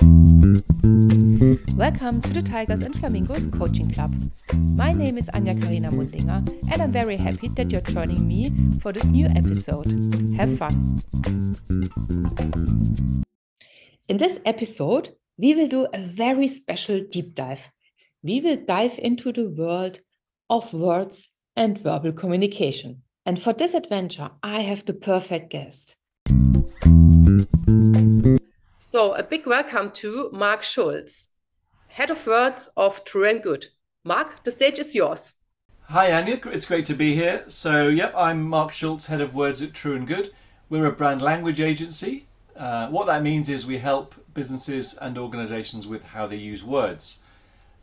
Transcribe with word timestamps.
Welcome 0.00 0.62
to 2.22 2.32
the 2.32 2.48
Tigers 2.48 2.82
and 2.82 2.96
Flamingos 2.96 3.48
Coaching 3.48 3.90
Club. 3.90 4.14
My 4.54 4.92
name 4.92 5.18
is 5.18 5.28
Anja 5.34 5.60
Karina 5.60 5.90
Mundinger, 5.90 6.46
and 6.70 6.80
I'm 6.80 6.92
very 6.92 7.16
happy 7.16 7.48
that 7.48 7.72
you're 7.72 7.80
joining 7.80 8.28
me 8.28 8.52
for 8.78 8.92
this 8.92 9.08
new 9.08 9.26
episode. 9.26 9.90
Have 10.36 10.56
fun! 10.56 11.02
In 14.06 14.18
this 14.18 14.38
episode, 14.44 15.16
we 15.36 15.56
will 15.56 15.66
do 15.66 15.88
a 15.92 15.98
very 15.98 16.46
special 16.46 17.00
deep 17.00 17.34
dive. 17.34 17.72
We 18.22 18.40
will 18.40 18.56
dive 18.56 19.00
into 19.02 19.32
the 19.32 19.48
world 19.48 19.98
of 20.48 20.72
words 20.72 21.30
and 21.56 21.76
verbal 21.76 22.12
communication. 22.12 23.02
And 23.26 23.42
for 23.42 23.52
this 23.52 23.74
adventure, 23.74 24.30
I 24.44 24.60
have 24.60 24.84
the 24.84 24.94
perfect 24.94 25.50
guest. 25.50 25.96
So, 28.90 29.12
a 29.12 29.22
big 29.22 29.46
welcome 29.46 29.90
to 29.96 30.30
Mark 30.32 30.62
Schulz, 30.62 31.28
head 31.88 32.10
of 32.10 32.26
words 32.26 32.70
of 32.74 33.04
True 33.04 33.28
and 33.28 33.42
Good. 33.42 33.66
Mark, 34.02 34.44
the 34.44 34.50
stage 34.50 34.78
is 34.78 34.94
yours. 34.94 35.34
Hi, 35.88 36.10
Anya. 36.10 36.40
It's 36.46 36.64
great 36.64 36.86
to 36.86 36.94
be 36.94 37.14
here. 37.14 37.44
So, 37.48 37.88
yep, 37.88 38.14
I'm 38.16 38.48
Mark 38.48 38.72
Schulz, 38.72 39.08
head 39.08 39.20
of 39.20 39.34
words 39.34 39.60
at 39.60 39.74
True 39.74 39.94
and 39.94 40.06
Good. 40.06 40.30
We're 40.70 40.86
a 40.86 40.92
brand 40.92 41.20
language 41.20 41.60
agency. 41.60 42.28
Uh, 42.56 42.88
what 42.88 43.06
that 43.08 43.22
means 43.22 43.50
is 43.50 43.66
we 43.66 43.76
help 43.76 44.14
businesses 44.32 44.96
and 44.96 45.18
organizations 45.18 45.86
with 45.86 46.04
how 46.04 46.26
they 46.26 46.36
use 46.36 46.64
words. 46.64 47.20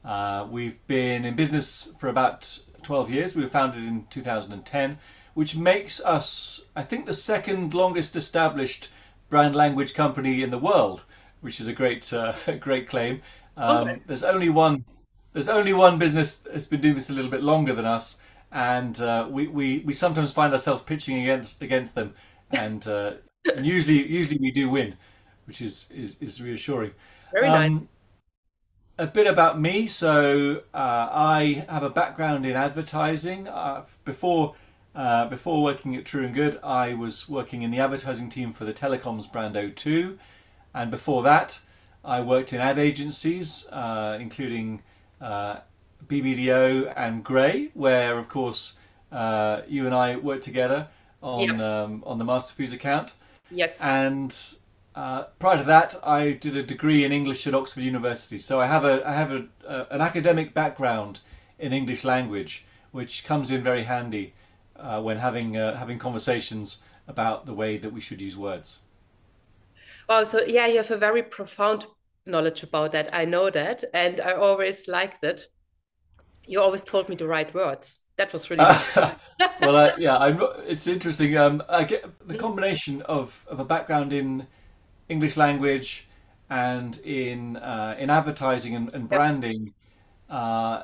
Uh, 0.03 0.47
we've 0.49 0.87
been 0.87 1.23
in 1.23 1.35
business 1.35 1.93
for 1.99 2.09
about 2.09 2.61
12 2.81 3.11
years. 3.11 3.35
We 3.35 3.43
were 3.43 3.47
founded 3.47 3.83
in 3.83 4.07
2010 4.09 4.97
which 5.35 5.57
makes 5.57 6.01
us, 6.05 6.65
I 6.77 6.83
think, 6.83 7.05
the 7.05 7.13
second 7.13 7.73
longest 7.73 8.15
established 8.15 8.87
brand 9.29 9.55
language 9.55 9.93
company 9.93 10.43
in 10.43 10.51
the 10.51 10.57
world, 10.57 11.05
which 11.41 11.59
is 11.59 11.67
a 11.67 11.73
great, 11.73 12.11
uh, 12.13 12.33
great 12.59 12.87
claim. 12.87 13.21
Um, 13.57 13.87
okay. 13.87 14.01
There's 14.07 14.23
only 14.23 14.49
one. 14.49 14.85
There's 15.33 15.49
only 15.49 15.73
one 15.73 15.99
business 15.99 16.39
that's 16.39 16.65
been 16.65 16.79
doing 16.79 16.95
this 16.95 17.09
a 17.09 17.13
little 17.13 17.31
bit 17.31 17.43
longer 17.43 17.73
than 17.73 17.85
us, 17.85 18.21
and 18.51 18.99
uh, 19.01 19.27
we, 19.29 19.47
we, 19.47 19.79
we 19.79 19.91
sometimes 19.91 20.31
find 20.31 20.53
ourselves 20.53 20.81
pitching 20.81 21.21
against 21.21 21.61
against 21.61 21.95
them, 21.95 22.13
and, 22.51 22.87
uh, 22.87 23.13
and 23.55 23.65
usually 23.65 24.07
usually 24.07 24.39
we 24.39 24.51
do 24.51 24.69
win, 24.69 24.95
which 25.45 25.61
is 25.61 25.91
is, 25.91 26.17
is 26.21 26.41
reassuring. 26.41 26.91
Very 27.33 27.47
um, 27.47 27.73
nice. 27.73 27.81
A 28.97 29.07
bit 29.07 29.27
about 29.27 29.59
me. 29.59 29.87
So 29.87 30.63
uh, 30.73 31.09
I 31.11 31.65
have 31.67 31.83
a 31.83 31.89
background 31.89 32.45
in 32.45 32.55
advertising. 32.55 33.49
Uh, 33.49 33.83
before 34.05 34.55
uh, 34.95 35.27
before 35.27 35.61
working 35.61 35.95
at 35.95 36.05
True 36.05 36.23
and 36.23 36.33
Good, 36.33 36.57
I 36.63 36.93
was 36.93 37.27
working 37.27 37.63
in 37.63 37.71
the 37.71 37.79
advertising 37.79 38.29
team 38.29 38.53
for 38.53 38.63
the 38.63 38.73
telecoms 38.73 39.29
brand 39.29 39.55
O2, 39.55 40.17
and 40.73 40.89
before 40.89 41.21
that, 41.23 41.59
I 42.03 42.21
worked 42.21 42.53
in 42.53 42.61
ad 42.61 42.77
agencies, 42.77 43.67
uh, 43.71 44.17
including 44.21 44.83
uh, 45.19 45.57
BBDO 46.07 46.93
and 46.95 47.23
Grey, 47.23 47.71
where 47.73 48.17
of 48.17 48.29
course 48.29 48.77
uh, 49.11 49.61
you 49.67 49.85
and 49.85 49.93
I 49.93 50.15
worked 50.15 50.43
together 50.43 50.87
on 51.21 51.59
um, 51.59 52.03
on 52.05 52.17
the 52.17 52.25
Master 52.25 52.53
Foods 52.53 52.71
account. 52.71 53.13
Yes. 53.51 53.77
And 53.81 54.33
uh, 54.95 55.23
prior 55.39 55.57
to 55.57 55.63
that, 55.63 55.95
I 56.05 56.31
did 56.31 56.55
a 56.55 56.63
degree 56.63 57.03
in 57.03 57.11
English 57.11 57.45
at 57.47 57.53
Oxford 57.53 57.81
University, 57.81 58.39
so 58.39 58.61
I 58.61 58.67
have 58.67 58.85
a 58.85 59.05
I 59.05 59.13
have 59.13 59.31
a, 59.31 59.87
an 59.91 59.99
academic 59.99 60.53
background 60.53 61.19
in 61.59 61.73
English 61.73 62.05
language, 62.05 62.65
which 62.91 63.25
comes 63.25 63.51
in 63.51 63.61
very 63.61 63.83
handy 63.83 64.33
uh, 64.77 65.01
when 65.01 65.17
having 65.17 65.57
uh, 65.57 65.75
having 65.77 65.99
conversations 65.99 66.83
about 67.07 67.45
the 67.45 67.53
way 67.53 67.77
that 67.77 67.93
we 67.93 68.01
should 68.01 68.21
use 68.21 68.37
words. 68.37 68.79
Wow, 70.07 70.23
so 70.23 70.41
yeah, 70.41 70.67
you 70.67 70.77
have 70.77 70.91
a 70.91 70.97
very 70.97 71.23
profound 71.23 71.87
knowledge 72.25 72.63
about 72.63 72.91
that. 72.91 73.09
I 73.13 73.25
know 73.25 73.49
that, 73.49 73.83
and 73.93 74.21
I 74.21 74.33
always 74.33 74.87
liked 74.87 75.23
it. 75.23 75.47
You 76.45 76.61
always 76.61 76.83
told 76.83 77.09
me 77.09 77.15
the 77.15 77.27
right 77.27 77.51
words. 77.53 77.99
That 78.17 78.31
was 78.31 78.49
really 78.49 78.63
well. 79.61 79.75
Uh, 79.75 79.91
yeah, 79.97 80.17
I'm, 80.17 80.39
it's 80.65 80.87
interesting. 80.87 81.35
Um, 81.37 81.63
I 81.67 81.83
get 81.83 82.05
the 82.27 82.35
combination 82.35 83.01
of, 83.03 83.45
of 83.49 83.59
a 83.59 83.65
background 83.65 84.13
in 84.13 84.47
English 85.09 85.37
language 85.37 86.07
and 86.49 86.97
in 86.99 87.57
uh, 87.57 87.95
in 87.97 88.09
advertising 88.09 88.75
and, 88.75 88.93
and 88.93 89.09
branding. 89.09 89.73
Uh, 90.29 90.83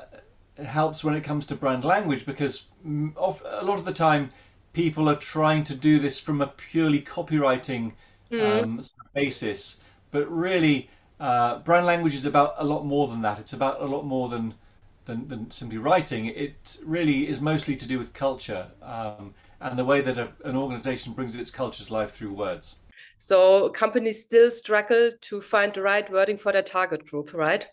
helps 0.64 1.04
when 1.04 1.14
it 1.14 1.22
comes 1.22 1.46
to 1.46 1.54
brand 1.54 1.84
language 1.84 2.26
because 2.26 2.68
of, 3.16 3.42
a 3.46 3.64
lot 3.64 3.78
of 3.78 3.84
the 3.84 3.92
time 3.92 4.30
people 4.72 5.08
are 5.08 5.16
trying 5.16 5.64
to 5.64 5.74
do 5.74 5.98
this 5.98 6.18
from 6.18 6.40
a 6.40 6.46
purely 6.46 7.00
copywriting 7.00 7.92
mm. 8.30 8.62
um, 8.62 8.82
basis, 9.14 9.80
but 10.10 10.30
really 10.30 10.88
uh, 11.20 11.58
brand 11.60 11.86
language 11.86 12.14
is 12.14 12.26
about 12.26 12.54
a 12.56 12.64
lot 12.64 12.84
more 12.84 13.08
than 13.08 13.22
that. 13.22 13.38
It's 13.38 13.52
about 13.52 13.80
a 13.80 13.86
lot 13.86 14.04
more 14.04 14.28
than 14.28 14.54
than, 15.04 15.28
than 15.28 15.50
simply 15.50 15.78
writing. 15.78 16.26
It 16.26 16.78
really 16.84 17.28
is 17.28 17.40
mostly 17.40 17.74
to 17.76 17.88
do 17.88 17.98
with 17.98 18.12
culture 18.12 18.68
um, 18.82 19.34
and 19.60 19.78
the 19.78 19.84
way 19.84 20.00
that 20.00 20.16
a, 20.16 20.28
an 20.44 20.56
organization 20.56 21.12
brings 21.12 21.34
its 21.34 21.50
culture 21.50 21.84
to 21.84 21.92
life 21.92 22.12
through 22.12 22.32
words. 22.32 22.78
So 23.18 23.68
companies 23.70 24.22
still 24.22 24.50
struggle 24.50 25.10
to 25.20 25.40
find 25.40 25.72
the 25.72 25.82
right 25.82 26.10
wording 26.10 26.36
for 26.36 26.52
their 26.52 26.62
target 26.62 27.06
group, 27.06 27.32
right? 27.34 27.68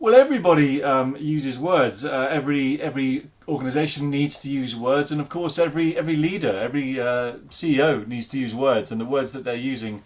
Well, 0.00 0.14
everybody 0.14 0.82
um, 0.82 1.16
uses 1.16 1.58
words. 1.58 2.04
Uh, 2.04 2.28
every 2.30 2.80
every 2.82 3.30
organization 3.46 4.10
needs 4.10 4.40
to 4.40 4.50
use 4.50 4.74
words, 4.74 5.12
and 5.12 5.20
of 5.20 5.28
course, 5.28 5.58
every 5.58 5.96
every 5.96 6.16
leader, 6.16 6.58
every 6.58 7.00
uh, 7.00 7.34
CEO 7.48 8.06
needs 8.06 8.26
to 8.28 8.40
use 8.40 8.54
words, 8.54 8.90
and 8.90 9.00
the 9.00 9.04
words 9.04 9.32
that 9.32 9.44
they're 9.44 9.54
using 9.54 10.02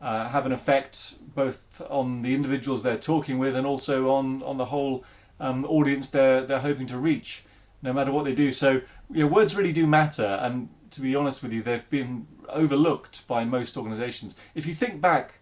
uh, 0.00 0.28
have 0.28 0.46
an 0.46 0.52
effect 0.52 1.18
both 1.34 1.82
on 1.90 2.22
the 2.22 2.34
individuals 2.34 2.82
they're 2.82 2.96
talking 2.96 3.38
with, 3.38 3.56
and 3.56 3.66
also 3.66 4.10
on 4.10 4.42
on 4.44 4.58
the 4.58 4.66
whole 4.66 5.04
um, 5.40 5.64
audience 5.64 6.08
they're 6.08 6.46
they're 6.46 6.60
hoping 6.60 6.86
to 6.86 6.96
reach, 6.96 7.44
no 7.82 7.92
matter 7.92 8.12
what 8.12 8.24
they 8.24 8.34
do. 8.34 8.52
So, 8.52 8.80
you 9.12 9.26
words 9.26 9.56
really 9.56 9.72
do 9.72 9.88
matter, 9.88 10.38
and 10.40 10.68
to 10.92 11.00
be 11.00 11.16
honest 11.16 11.42
with 11.42 11.52
you, 11.52 11.62
they've 11.62 11.90
been 11.90 12.28
overlooked 12.48 13.26
by 13.26 13.44
most 13.44 13.76
organizations. 13.76 14.36
If 14.54 14.66
you 14.66 14.74
think 14.74 15.00
back 15.00 15.40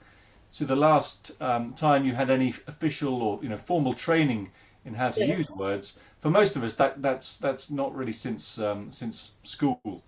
to 0.53 0.65
the 0.65 0.77
last 0.77 1.41
um, 1.41 1.75
time 1.75 2.05
you 2.05 2.15
had 2.15 2.31
any 2.31 2.55
official 2.67 3.23
or 3.23 3.39
you 3.43 3.49
know 3.49 3.57
formal 3.57 3.95
training 3.95 4.51
in 4.85 4.95
how 4.95 5.11
to 5.11 5.25
yeah. 5.25 5.37
use 5.37 5.51
words. 5.51 5.99
For 6.21 6.31
most 6.31 6.57
of 6.57 6.65
us, 6.65 6.75
that 6.77 7.03
that's 7.03 7.39
that's 7.39 7.71
not 7.71 7.95
really 7.95 8.13
since 8.13 8.59
um, 8.61 8.91
since 8.91 9.33
school, 9.43 10.03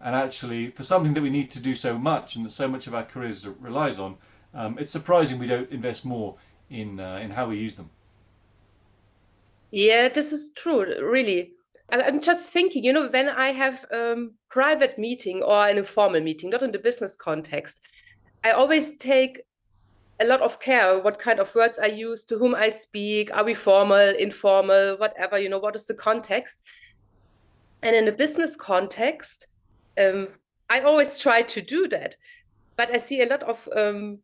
and 0.00 0.14
actually 0.14 0.68
for 0.68 0.82
something 0.82 1.14
that 1.14 1.22
we 1.22 1.30
need 1.30 1.50
to 1.52 1.60
do 1.60 1.74
so 1.74 1.98
much 1.98 2.36
and 2.36 2.44
that 2.44 2.50
so 2.50 2.68
much 2.68 2.86
of 2.86 2.94
our 2.94 3.04
careers 3.04 3.46
relies 3.46 3.98
on, 3.98 4.16
um, 4.54 4.78
it's 4.78 4.92
surprising 4.92 5.38
we 5.38 5.46
don't 5.46 5.70
invest 5.70 6.04
more 6.04 6.36
in 6.70 7.00
uh, 7.00 7.16
in 7.16 7.30
how 7.30 7.48
we 7.48 7.58
use 7.58 7.76
them. 7.76 7.90
Yeah, 9.70 10.08
this 10.08 10.32
is 10.32 10.52
true. 10.54 10.84
Really, 11.02 11.52
I'm 11.90 12.20
just 12.20 12.50
thinking. 12.50 12.84
You 12.84 12.92
know, 12.92 13.08
when 13.08 13.28
I 13.28 13.52
have 13.52 13.84
um, 13.92 14.34
private 14.48 14.98
meeting 14.98 15.42
or 15.42 15.68
an 15.68 15.78
informal 15.78 16.20
meeting, 16.20 16.50
not 16.50 16.62
in 16.62 16.72
the 16.72 16.78
business 16.78 17.16
context, 17.16 17.80
I 18.44 18.52
always 18.52 18.96
take 18.96 19.42
a 20.20 20.24
lot 20.24 20.40
of 20.40 20.60
care 20.60 20.98
what 21.00 21.18
kind 21.18 21.40
of 21.40 21.54
words 21.54 21.78
I 21.78 21.86
use, 21.86 22.24
to 22.26 22.38
whom 22.38 22.54
I 22.54 22.68
speak, 22.68 23.34
are 23.34 23.44
we 23.44 23.54
formal, 23.54 24.14
informal, 24.16 24.96
whatever, 24.96 25.38
you 25.38 25.48
know, 25.48 25.58
what 25.58 25.74
is 25.74 25.86
the 25.86 25.94
context? 25.94 26.62
And 27.82 27.96
in 27.96 28.08
a 28.08 28.12
business 28.12 28.56
context, 28.56 29.46
um, 29.98 30.28
I 30.70 30.80
always 30.80 31.18
try 31.18 31.42
to 31.42 31.60
do 31.60 31.88
that. 31.88 32.16
But 32.76 32.92
I 32.92 32.98
see 32.98 33.22
a 33.22 33.26
lot 33.26 33.42
of 33.42 33.68
um, 33.76 34.18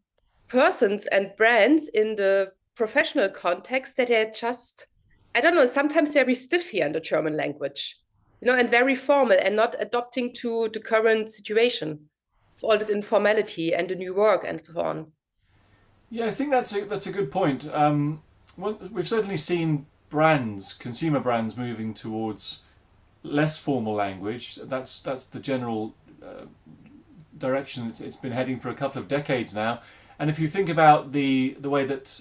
persons 0.49 1.07
and 1.07 1.33
brands 1.37 1.89
in 1.89 2.17
the 2.17 2.53
professional 2.75 3.29
context 3.29 3.97
that 3.97 4.11
are 4.11 4.31
just, 4.31 4.87
I 5.35 5.41
don't 5.41 5.55
know, 5.55 5.67
sometimes 5.67 6.15
very 6.15 6.35
stiff 6.35 6.71
here 6.71 6.87
in 6.87 6.93
the 6.93 7.01
German 7.01 7.37
language, 7.37 7.97
you 8.41 8.47
know, 8.47 8.57
and 8.57 8.71
very 8.71 8.95
formal 8.95 9.37
and 9.41 9.55
not 9.55 9.77
adopting 9.79 10.33
to 10.35 10.69
the 10.73 10.81
current 10.81 11.31
situation, 11.31 12.09
all 12.63 12.79
this 12.79 12.91
informality 12.91 13.75
and 13.75 13.89
the 13.89 13.95
new 13.95 14.15
work 14.15 14.45
and 14.47 14.65
so 14.65 14.81
on. 14.81 15.13
Yeah, 16.11 16.27
I 16.27 16.33
think 16.33 16.51
that's 16.51 16.77
a 16.77 16.85
that's 16.85 17.07
a 17.07 17.13
good 17.13 17.31
point. 17.31 17.69
Um, 17.73 18.23
well, 18.57 18.79
we've 18.93 19.09
certainly 19.09 19.37
seen 19.37 19.87
brands, 20.11 20.75
consumer 20.75 21.21
brands, 21.21 21.57
moving 21.57 21.95
towards 21.95 22.63
less 23.23 23.59
formal 23.59 23.95
language. 23.95 24.57
That's 24.57 25.01
that's 25.01 25.27
the 25.27 25.39
general 25.39 25.95
uh, 26.23 26.47
direction 27.39 27.89
it's, 27.89 28.01
it's 28.01 28.17
been 28.17 28.33
heading 28.33 28.59
for 28.59 28.69
a 28.69 28.75
couple 28.75 29.01
of 29.01 29.09
decades 29.09 29.55
now. 29.55 29.81
And 30.19 30.29
if 30.29 30.39
you 30.39 30.49
think 30.49 30.69
about 30.69 31.13
the 31.13 31.57
the 31.61 31.71
way 31.71 31.85
that 31.87 32.21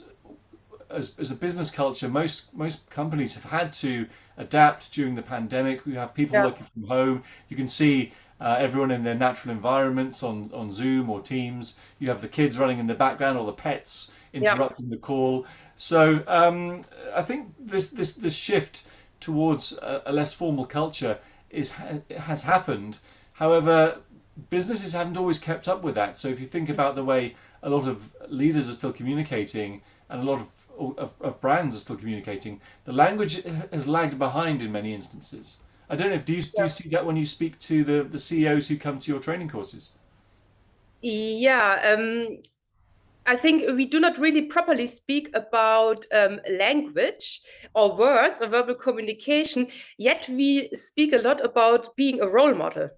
as, 0.90 1.18
as 1.20 1.32
a 1.32 1.36
business 1.36 1.72
culture, 1.72 2.08
most 2.08 2.56
most 2.56 2.90
companies 2.90 3.34
have 3.34 3.46
had 3.46 3.74
to 3.74 4.08
adapt 4.38 4.94
during 4.94 5.16
the 5.16 5.22
pandemic. 5.22 5.86
We 5.86 5.96
have 5.96 6.14
people 6.14 6.36
yeah. 6.36 6.46
working 6.46 6.68
from 6.74 6.84
home. 6.84 7.24
You 7.50 7.58
can 7.58 7.68
see 7.68 8.14
uh, 8.40 8.56
everyone 8.60 8.92
in 8.92 9.04
their 9.04 9.16
natural 9.16 9.54
environments 9.54 10.24
on, 10.24 10.50
on 10.54 10.72
Zoom 10.72 11.10
or 11.10 11.22
Teams. 11.22 11.78
You 12.00 12.10
have 12.10 12.22
the 12.22 12.28
kids 12.28 12.58
running 12.58 12.80
in 12.80 12.88
the 12.88 12.96
background 12.96 13.38
or 13.38 13.46
the 13.46 13.54
pets 13.54 14.12
interrupting 14.34 14.88
yeah. 14.88 14.96
the 14.96 14.98
call. 14.98 15.46
So 15.76 16.24
um, 16.28 16.84
I 17.16 17.22
think 17.22 17.54
this, 17.60 17.92
this, 17.92 18.16
this 18.16 18.36
shift 18.36 18.88
towards 19.20 19.78
a, 19.80 20.04
a 20.06 20.14
less 20.14 20.34
formal 20.34 20.66
culture 20.66 21.20
is 21.50 21.74
has 22.16 22.44
happened. 22.44 23.00
However, 23.34 24.00
businesses 24.50 24.94
haven't 24.94 25.18
always 25.18 25.40
kept 25.40 25.68
up 25.68 25.84
with 25.84 25.96
that. 25.96 26.18
So 26.18 26.28
if 26.28 26.40
you 26.40 26.48
think 26.48 26.70
about 26.70 26.96
the 26.96 27.04
way 27.04 27.36
a 27.64 27.70
lot 27.70 27.88
of 27.88 28.16
leaders 28.28 28.70
are 28.70 28.74
still 28.74 28.94
communicating 28.94 29.82
and 30.10 30.22
a 30.22 30.24
lot 30.24 30.42
of, 30.42 30.98
of, 30.98 31.14
of 31.20 31.42
brands 31.42 31.76
are 31.76 31.80
still 31.80 31.96
communicating, 31.96 32.62
the 32.86 32.94
language 32.94 33.44
has 33.72 33.88
lagged 33.88 34.18
behind 34.18 34.62
in 34.62 34.72
many 34.72 34.94
instances. 34.94 35.58
I 35.90 35.96
don't 35.96 36.10
know 36.10 36.16
if 36.16 36.26
do 36.26 36.36
you, 36.36 36.42
do 36.42 36.64
you 36.64 36.70
see 36.70 36.90
that 36.90 37.06
when 37.06 37.16
you 37.16 37.26
speak 37.26 37.58
to 37.60 37.84
the, 37.84 38.04
the 38.04 38.20
CEOs 38.20 38.68
who 38.68 38.78
come 38.78 39.00
to 39.00 39.12
your 39.12 39.20
training 39.20 39.50
courses? 39.50 39.94
Yeah, 41.02 41.96
um, 41.98 42.40
I 43.26 43.36
think 43.36 43.64
we 43.76 43.86
do 43.86 44.00
not 44.00 44.18
really 44.18 44.44
properly 44.44 44.86
speak 44.88 45.30
about 45.34 46.06
um, 46.12 46.40
language 46.50 47.42
or 47.74 47.96
words 47.96 48.42
or 48.42 48.48
verbal 48.48 48.76
communication, 48.76 49.68
yet 49.98 50.28
we 50.30 50.70
speak 50.74 51.14
a 51.14 51.20
lot 51.20 51.44
about 51.44 51.96
being 51.96 52.22
a 52.22 52.28
role 52.28 52.54
model. 52.54 52.90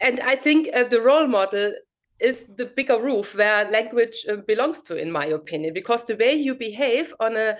And 0.00 0.20
I 0.20 0.36
think 0.36 0.68
uh, 0.74 0.84
the 0.84 1.00
role 1.00 1.26
model 1.26 1.72
is 2.20 2.44
the 2.56 2.66
bigger 2.66 3.00
roof 3.00 3.36
where 3.36 3.70
language 3.70 4.24
uh, 4.28 4.36
belongs 4.36 4.82
to, 4.82 4.96
in 4.96 5.10
my 5.10 5.26
opinion, 5.26 5.74
because 5.74 6.04
the 6.04 6.16
way 6.16 6.34
you 6.34 6.54
behave 6.54 7.14
on 7.20 7.36
a 7.36 7.56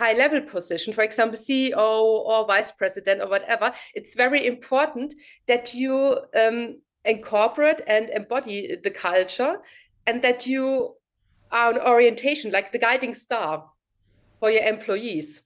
high 0.00 0.14
level 0.14 0.40
position, 0.40 0.92
for 0.92 1.04
example, 1.04 1.38
CEO 1.38 1.76
or 2.30 2.46
vice 2.46 2.70
president 2.70 3.20
or 3.20 3.28
whatever, 3.28 3.72
it's 3.94 4.14
very 4.14 4.46
important 4.46 5.14
that 5.46 5.74
you 5.74 6.18
um, 6.34 6.80
incorporate 7.04 7.80
and 7.86 8.08
embody 8.10 8.76
the 8.82 8.90
culture 8.90 9.54
and 10.06 10.22
that 10.22 10.46
you 10.46 10.94
are 11.52 11.72
an 11.72 11.78
orientation, 11.78 12.50
like 12.50 12.72
the 12.72 12.78
guiding 12.78 13.14
star 13.14 13.52
for 14.38 14.50
your 14.50 14.62
employees. 14.62 15.42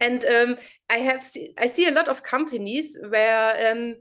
And 0.00 0.24
um, 0.24 0.56
I 0.88 0.98
have 0.98 1.24
see, 1.24 1.54
I 1.56 1.66
see 1.66 1.86
a 1.88 1.96
lot 1.98 2.08
of 2.08 2.22
companies 2.22 2.98
where 3.08 3.70
um, 3.70 3.96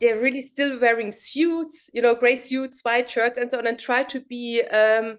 they're 0.00 0.20
really 0.20 0.42
still 0.42 0.78
wearing 0.80 1.12
suits, 1.12 1.88
you 1.94 2.02
know, 2.02 2.14
gray 2.14 2.36
suits, 2.36 2.80
white 2.82 3.08
shirts, 3.08 3.38
and 3.38 3.50
so 3.50 3.58
on, 3.58 3.66
and 3.66 3.78
try 3.78 4.02
to 4.04 4.20
be 4.20 4.62
um, 4.62 5.18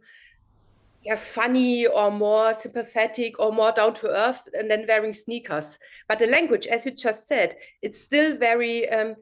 yeah, 1.04 1.16
funny 1.16 1.86
or 1.86 2.12
more 2.12 2.54
sympathetic 2.54 3.40
or 3.40 3.52
more 3.52 3.72
down 3.72 3.94
to 3.96 4.08
earth, 4.08 4.48
and 4.54 4.70
then 4.70 4.86
wearing 4.88 5.14
sneakers. 5.14 5.78
But 6.08 6.20
the 6.20 6.28
language, 6.28 6.66
as 6.68 6.86
you 6.86 6.92
just 6.92 7.28
said, 7.28 7.56
it's 7.82 8.02
still 8.02 8.38
very 8.38 8.90
um, 8.90 9.16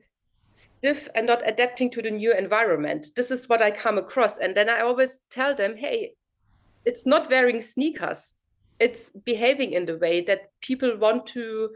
stiff 0.53 1.09
and 1.15 1.25
not 1.27 1.47
adapting 1.47 1.89
to 1.91 2.01
the 2.01 2.11
new 2.11 2.33
environment. 2.33 3.07
This 3.15 3.31
is 3.31 3.49
what 3.49 3.61
I 3.61 3.71
come 3.71 3.97
across. 3.97 4.37
And 4.37 4.55
then 4.55 4.69
I 4.69 4.81
always 4.81 5.21
tell 5.29 5.55
them, 5.55 5.77
hey, 5.77 6.13
it's 6.85 7.05
not 7.05 7.29
wearing 7.29 7.61
sneakers. 7.61 8.33
It's 8.79 9.11
behaving 9.11 9.73
in 9.73 9.85
the 9.85 9.97
way 9.97 10.21
that 10.21 10.51
people 10.61 10.97
want 10.97 11.27
to 11.27 11.69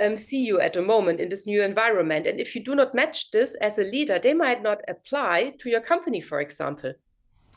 um, 0.00 0.16
see 0.16 0.44
you 0.44 0.60
at 0.60 0.72
the 0.72 0.82
moment 0.82 1.20
in 1.20 1.28
this 1.28 1.46
new 1.46 1.62
environment. 1.62 2.26
And 2.26 2.40
if 2.40 2.54
you 2.54 2.62
do 2.62 2.74
not 2.74 2.94
match 2.94 3.30
this 3.30 3.54
as 3.56 3.78
a 3.78 3.84
leader, 3.84 4.18
they 4.18 4.34
might 4.34 4.62
not 4.62 4.80
apply 4.88 5.54
to 5.58 5.68
your 5.68 5.80
company, 5.80 6.20
for 6.20 6.40
example. 6.40 6.94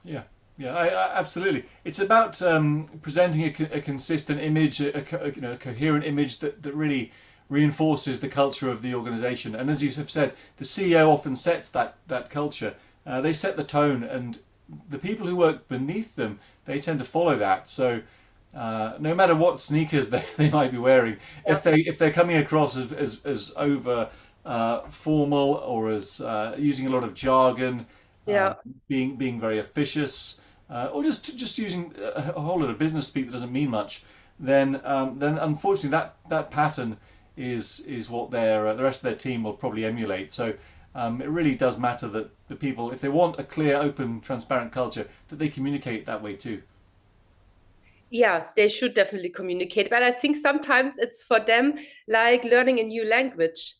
Yeah, 0.04 0.24
yeah, 0.62 0.76
I, 0.76 0.88
I, 0.88 1.18
absolutely. 1.18 1.66
It's 1.84 2.00
about 2.00 2.42
um, 2.42 2.88
presenting 3.02 3.44
a, 3.44 3.78
a, 3.78 3.82
consistent 3.82 4.40
image, 4.40 4.80
a, 4.80 5.00
a, 5.00 5.32
you 5.32 5.42
know, 5.42 5.54
a 5.54 5.58
coherent 5.58 6.06
image 6.06 6.40
that, 6.40 6.62
that 6.62 6.76
really 6.76 7.12
reinforces 7.50 8.20
the 8.20 8.28
culture 8.28 8.70
of 8.70 8.84
the 8.84 8.94
organization. 8.94 9.56
And 9.56 9.70
as 9.72 9.84
you 9.84 9.92
have 9.92 10.12
said, 10.12 10.34
the 10.58 10.64
CEO 10.64 11.10
often 11.10 11.36
sets 11.36 11.72
that 11.72 11.98
that 12.08 12.30
culture. 12.30 12.76
Uh, 13.06 13.22
they 13.22 13.34
set 13.34 13.58
the 13.58 13.64
tone, 13.64 14.04
and 14.04 14.40
the 14.88 15.00
people 15.00 15.28
who 15.28 15.36
work 15.36 15.68
beneath 15.68 16.16
them 16.16 16.40
they 16.66 16.80
tend 16.80 17.00
to 17.00 17.06
follow 17.06 17.38
that. 17.38 17.68
So. 17.68 18.02
Uh, 18.54 18.98
no 19.00 19.16
matter 19.16 19.34
what 19.34 19.62
sneakers 19.62 20.10
they, 20.14 20.26
they 20.36 20.50
might 20.50 20.72
be 20.72 20.78
wearing, 20.78 21.16
if 21.46 21.64
they 21.64 21.78
if 21.88 21.98
they're 21.98 22.12
coming 22.12 22.36
across 22.36 22.76
as 22.76 22.92
as, 22.92 23.22
as 23.24 23.54
over 23.56 24.10
uh, 24.44 24.82
formal 24.90 25.54
or 25.54 25.90
as 25.90 26.20
uh, 26.20 26.54
using 26.58 26.86
a 26.86 26.90
lot 26.90 27.06
of 27.06 27.14
jargon, 27.14 27.86
uh, 28.28 28.32
yeah, 28.32 28.54
being 28.90 29.16
being 29.16 29.40
very 29.40 29.58
officious, 29.58 30.42
uh, 30.72 30.90
or 30.94 31.04
just 31.04 31.38
just 31.38 31.58
using 31.58 31.94
a, 32.16 32.40
whole 32.40 32.60
lot 32.62 32.70
of 32.70 32.80
business 32.80 33.08
speak 33.08 33.26
that 33.26 33.34
doesn't 33.34 33.52
mean 33.52 33.70
much, 33.70 34.04
then 34.40 34.80
um, 34.86 35.20
then 35.20 35.38
unfortunately 35.38 35.90
that 35.90 36.16
that 36.30 36.50
pattern 36.50 36.98
is 37.36 37.82
is 37.82 38.10
what 38.10 38.32
their 38.32 38.68
uh, 38.68 38.74
the 38.74 38.84
rest 38.84 39.00
of 39.00 39.04
their 39.04 39.16
team 39.16 39.44
will 39.44 39.54
probably 39.54 39.84
emulate. 39.84 40.32
So 40.32 40.54
um, 40.96 41.22
it 41.22 41.30
really 41.30 41.56
does 41.56 41.78
matter 41.78 42.08
that 42.10 42.32
the 42.48 42.56
people, 42.56 42.92
if 42.92 43.02
they 43.02 43.10
want 43.10 43.40
a 43.40 43.44
clear, 43.44 43.78
open, 43.78 44.22
transparent 44.22 44.72
culture, 44.72 45.08
that 45.30 45.40
they 45.40 45.50
communicate 45.50 46.06
that 46.06 46.22
way 46.22 46.36
too. 46.36 46.64
Yeah, 48.10 48.44
they 48.58 48.68
should 48.68 48.94
definitely 48.94 49.30
communicate. 49.30 49.90
But 49.90 50.04
I 50.04 50.12
think 50.12 50.36
sometimes 50.36 50.98
it's 50.98 51.24
for 51.24 51.40
them 51.40 51.76
like 52.08 52.44
learning 52.44 52.80
a 52.80 52.84
new 52.84 53.06
language. 53.06 53.76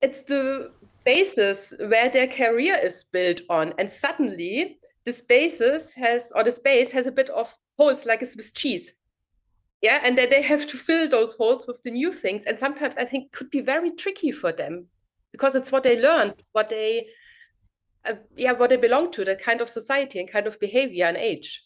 It's 0.00 0.22
the 0.22 0.72
basis 1.04 1.74
where 1.78 2.08
their 2.08 2.28
career 2.28 2.76
is 2.76 3.04
built 3.10 3.40
on, 3.48 3.74
and 3.78 3.90
suddenly 3.90 4.78
the 5.06 5.12
spaces 5.12 5.94
has 5.94 6.32
or 6.34 6.44
the 6.44 6.50
space 6.50 6.90
has 6.90 7.06
a 7.06 7.12
bit 7.12 7.30
of 7.30 7.56
holes 7.78 8.04
like 8.04 8.20
a 8.20 8.26
Swiss 8.26 8.52
cheese. 8.52 8.92
Yeah 9.80 10.00
and 10.02 10.18
then 10.18 10.28
they 10.30 10.42
have 10.42 10.66
to 10.66 10.76
fill 10.76 11.08
those 11.08 11.34
holes 11.34 11.66
with 11.66 11.82
the 11.82 11.92
new 11.92 12.12
things 12.12 12.44
and 12.44 12.58
sometimes 12.58 12.96
i 12.96 13.04
think 13.04 13.30
could 13.30 13.50
be 13.50 13.60
very 13.60 13.90
tricky 13.90 14.32
for 14.32 14.50
them 14.50 14.86
because 15.32 15.54
it's 15.54 15.70
what 15.70 15.82
they 15.82 16.00
learned 16.00 16.34
what 16.52 16.70
they 16.70 17.06
uh, 18.04 18.14
yeah 18.36 18.52
what 18.52 18.70
they 18.70 18.76
belong 18.76 19.12
to 19.12 19.24
that 19.24 19.40
kind 19.40 19.60
of 19.60 19.68
society 19.68 20.18
and 20.18 20.30
kind 20.30 20.46
of 20.46 20.58
behavior 20.60 21.04
and 21.04 21.16
age. 21.16 21.64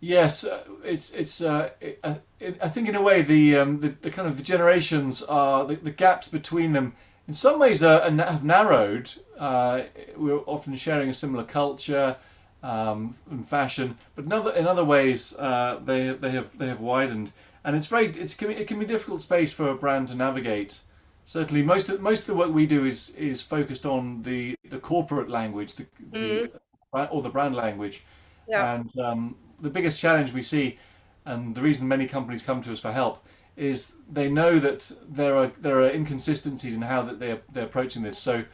Yes 0.00 0.44
uh, 0.44 0.64
it's 0.82 1.14
it's 1.14 1.42
uh, 1.42 1.70
it, 1.80 2.00
uh, 2.02 2.14
it, 2.40 2.58
i 2.62 2.68
think 2.68 2.88
in 2.88 2.96
a 2.96 3.02
way 3.02 3.22
the, 3.22 3.56
um, 3.56 3.80
the, 3.80 3.90
the 4.00 4.10
kind 4.10 4.26
of 4.26 4.38
the 4.38 4.42
generations 4.42 5.22
are 5.22 5.66
the, 5.66 5.76
the 5.76 5.90
gaps 5.90 6.28
between 6.28 6.72
them 6.72 6.94
in 7.30 7.34
some 7.34 7.60
ways 7.60 7.80
are, 7.84 8.10
have 8.10 8.42
narrowed 8.42 9.08
uh, 9.38 9.82
we're 10.16 10.40
often 10.46 10.74
sharing 10.74 11.08
a 11.08 11.14
similar 11.14 11.44
culture 11.44 12.16
um, 12.64 13.14
and 13.30 13.46
fashion, 13.46 13.96
but 14.16 14.24
in 14.24 14.32
other 14.32 14.50
in 14.50 14.66
other 14.66 14.84
ways 14.84 15.38
uh, 15.38 15.78
they 15.84 16.08
they 16.08 16.32
have 16.32 16.58
they 16.58 16.66
have 16.66 16.80
widened, 16.80 17.30
and 17.62 17.76
it's 17.76 17.86
very 17.86 18.06
it's 18.06 18.42
it 18.42 18.66
can 18.66 18.80
be 18.80 18.84
a 18.84 18.88
difficult 18.88 19.20
space 19.20 19.52
for 19.52 19.68
a 19.68 19.76
brand 19.76 20.08
to 20.08 20.16
navigate. 20.16 20.80
Certainly, 21.24 21.62
most 21.62 21.88
of 21.88 22.00
most 22.00 22.22
of 22.22 22.26
the 22.26 22.34
work 22.34 22.52
we 22.52 22.66
do 22.66 22.84
is 22.84 23.14
is 23.14 23.40
focused 23.40 23.86
on 23.86 24.24
the 24.24 24.56
the 24.68 24.80
corporate 24.80 25.30
language, 25.30 25.74
the, 25.74 25.86
mm. 26.12 26.50
the 26.92 27.08
or 27.10 27.22
the 27.22 27.30
brand 27.30 27.54
language, 27.54 28.02
yeah. 28.48 28.74
and 28.74 28.98
um, 28.98 29.36
the 29.60 29.70
biggest 29.70 30.00
challenge 30.00 30.32
we 30.32 30.42
see, 30.42 30.80
and 31.24 31.54
the 31.54 31.62
reason 31.62 31.86
many 31.86 32.08
companies 32.08 32.42
come 32.42 32.60
to 32.60 32.72
us 32.72 32.80
for 32.80 32.90
help 32.90 33.24
is 33.60 33.96
they 34.10 34.30
know 34.30 34.58
that 34.58 34.90
there 35.06 35.36
are 35.36 35.52
there 35.60 35.80
are 35.82 35.90
inconsistencies 35.90 36.74
in 36.74 36.80
how 36.80 37.02
that 37.02 37.20
they 37.20 37.32
are, 37.32 37.42
they're 37.52 37.66
approaching 37.66 38.02
this. 38.02 38.18
So 38.18 38.44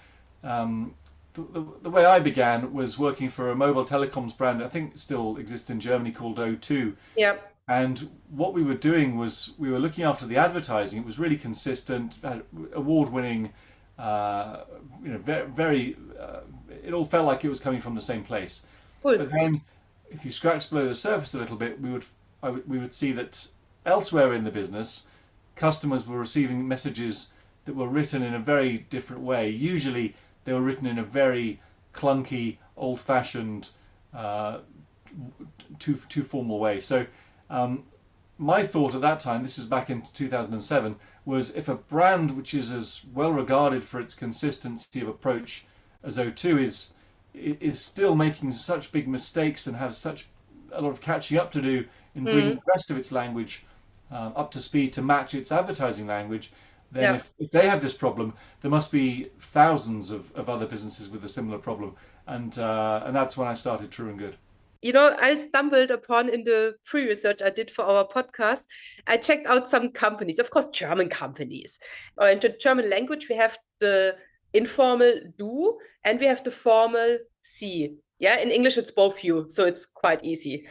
um, 0.42 0.94
the, 1.34 1.64
the, 1.82 1.90
way 1.90 2.04
I 2.04 2.18
began 2.18 2.72
was 2.72 2.98
working 2.98 3.30
for 3.30 3.50
a 3.50 3.54
mobile 3.54 3.84
telecoms 3.84 4.36
brand. 4.36 4.64
I 4.64 4.68
think 4.68 4.98
still 4.98 5.36
exists 5.36 5.70
in 5.70 5.78
Germany 5.78 6.10
called 6.10 6.38
O2. 6.38 6.96
Yeah. 7.16 7.36
And 7.68 8.10
what 8.30 8.52
we 8.52 8.64
were 8.64 8.74
doing 8.74 9.16
was 9.16 9.54
we 9.58 9.70
were 9.70 9.78
looking 9.78 10.02
after 10.04 10.26
the 10.26 10.38
advertising. 10.38 11.00
It 11.00 11.06
was 11.06 11.18
really 11.20 11.36
consistent, 11.36 12.18
award-winning. 12.72 13.52
Uh, 13.98 14.64
you 15.02 15.10
know, 15.10 15.18
very, 15.18 15.48
very 15.48 15.96
uh, 16.20 16.40
it 16.84 16.92
all 16.92 17.04
felt 17.04 17.26
like 17.26 17.44
it 17.44 17.48
was 17.48 17.60
coming 17.60 17.80
from 17.80 17.94
the 17.94 18.00
same 18.00 18.24
place. 18.24 18.66
Cool. 19.02 19.18
But 19.18 19.30
then, 19.30 19.62
if 20.10 20.24
you 20.24 20.32
scratch 20.32 20.68
below 20.68 20.88
the 20.88 20.94
surface 20.94 21.32
a 21.34 21.38
little 21.38 21.56
bit, 21.56 21.80
we 21.80 21.90
would, 21.90 22.04
would 22.42 22.68
we 22.68 22.78
would 22.78 22.92
see 22.92 23.12
that 23.12 23.48
elsewhere 23.86 24.34
in 24.34 24.44
the 24.44 24.50
business, 24.50 25.08
customers 25.54 26.06
were 26.06 26.18
receiving 26.18 26.68
messages 26.68 27.32
that 27.64 27.74
were 27.74 27.88
written 27.88 28.22
in 28.22 28.34
a 28.34 28.38
very 28.38 28.78
different 28.90 29.22
way. 29.22 29.48
Usually, 29.48 30.14
they 30.44 30.52
were 30.52 30.60
written 30.60 30.86
in 30.86 30.98
a 30.98 31.04
very 31.04 31.60
clunky, 31.94 32.58
old-fashioned, 32.76 33.70
uh, 34.12 34.58
too 35.78 35.98
too 36.08 36.22
formal 36.22 36.58
way. 36.58 36.80
So 36.80 37.06
um, 37.48 37.84
my 38.38 38.62
thought 38.62 38.94
at 38.94 39.00
that 39.00 39.20
time, 39.20 39.42
this 39.42 39.56
was 39.56 39.66
back 39.66 39.88
in 39.88 40.02
2007, 40.02 40.96
was 41.24 41.56
if 41.56 41.68
a 41.68 41.74
brand 41.74 42.36
which 42.36 42.54
is 42.54 42.70
as 42.70 43.06
well 43.12 43.32
regarded 43.32 43.82
for 43.82 44.00
its 44.00 44.14
consistency 44.14 45.00
of 45.00 45.08
approach 45.08 45.66
as 46.02 46.18
O2 46.18 46.60
is 46.60 46.92
is 47.34 47.80
still 47.80 48.14
making 48.14 48.50
such 48.50 48.92
big 48.92 49.06
mistakes 49.06 49.66
and 49.66 49.76
has 49.76 49.98
such 49.98 50.26
a 50.72 50.80
lot 50.80 50.88
of 50.88 51.02
catching 51.02 51.36
up 51.36 51.50
to 51.50 51.60
do 51.60 51.84
in 52.14 52.24
bringing 52.24 52.52
mm. 52.52 52.54
the 52.54 52.72
rest 52.72 52.90
of 52.90 52.96
its 52.96 53.12
language 53.12 53.66
um, 54.10 54.32
up 54.36 54.50
to 54.52 54.62
speed 54.62 54.92
to 54.94 55.02
match 55.02 55.34
its 55.34 55.50
advertising 55.50 56.06
language, 56.06 56.52
then 56.92 57.02
yeah. 57.02 57.14
if, 57.16 57.32
if 57.38 57.50
they 57.50 57.68
have 57.68 57.82
this 57.82 57.94
problem, 57.94 58.34
there 58.60 58.70
must 58.70 58.92
be 58.92 59.30
thousands 59.40 60.10
of, 60.10 60.32
of 60.34 60.48
other 60.48 60.66
businesses 60.66 61.08
with 61.08 61.24
a 61.24 61.28
similar 61.28 61.58
problem. 61.58 61.96
And 62.26 62.58
uh, 62.58 63.02
and 63.04 63.14
that's 63.14 63.36
when 63.36 63.48
I 63.48 63.54
started 63.54 63.90
True 63.90 64.08
and 64.08 64.18
Good. 64.18 64.36
You 64.82 64.92
know, 64.92 65.16
I 65.20 65.34
stumbled 65.34 65.90
upon 65.90 66.28
in 66.28 66.44
the 66.44 66.76
pre 66.84 67.06
research 67.06 67.42
I 67.42 67.50
did 67.50 67.70
for 67.70 67.82
our 67.82 68.06
podcast, 68.06 68.66
I 69.06 69.16
checked 69.16 69.46
out 69.46 69.68
some 69.68 69.90
companies, 69.90 70.38
of 70.38 70.50
course, 70.50 70.66
German 70.66 71.08
companies. 71.08 71.78
Or 72.18 72.28
in 72.28 72.40
the 72.40 72.50
German 72.50 72.90
language, 72.90 73.28
we 73.28 73.36
have 73.36 73.58
the 73.80 74.16
informal 74.52 75.20
du 75.38 75.78
and 76.04 76.20
we 76.20 76.26
have 76.26 76.44
the 76.44 76.50
formal 76.50 77.18
sie. 77.42 77.94
Yeah, 78.18 78.38
in 78.38 78.50
English, 78.50 78.76
it's 78.76 78.90
both 78.90 79.24
you. 79.24 79.46
So 79.48 79.64
it's 79.64 79.86
quite 79.86 80.24
easy. 80.24 80.66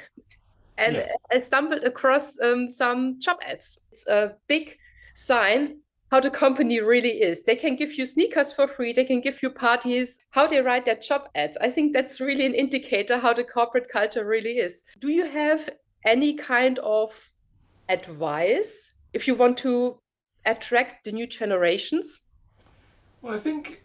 And 0.77 0.95
yeah. 0.95 1.11
I 1.31 1.39
stumbled 1.39 1.83
across 1.83 2.39
um, 2.39 2.69
some 2.69 3.19
job 3.19 3.37
ads. 3.47 3.79
It's 3.91 4.07
a 4.07 4.35
big 4.47 4.77
sign 5.13 5.77
how 6.11 6.19
the 6.19 6.29
company 6.29 6.79
really 6.79 7.21
is. 7.21 7.43
They 7.43 7.55
can 7.55 7.75
give 7.75 7.97
you 7.97 8.05
sneakers 8.05 8.51
for 8.51 8.67
free, 8.67 8.93
they 8.93 9.05
can 9.05 9.21
give 9.21 9.41
you 9.41 9.49
parties, 9.49 10.19
how 10.31 10.47
they 10.47 10.61
write 10.61 10.85
their 10.85 10.95
job 10.95 11.29
ads. 11.35 11.57
I 11.59 11.69
think 11.69 11.93
that's 11.93 12.21
really 12.21 12.45
an 12.45 12.53
indicator 12.53 13.17
how 13.17 13.33
the 13.33 13.43
corporate 13.43 13.89
culture 13.89 14.25
really 14.25 14.57
is. 14.57 14.83
Do 14.99 15.09
you 15.09 15.25
have 15.25 15.69
any 16.05 16.33
kind 16.35 16.79
of 16.79 17.31
advice 17.89 18.93
if 19.13 19.27
you 19.27 19.35
want 19.35 19.57
to 19.59 19.99
attract 20.45 21.05
the 21.05 21.11
new 21.11 21.27
generations? 21.27 22.21
Well, 23.21 23.33
I 23.33 23.37
think 23.37 23.83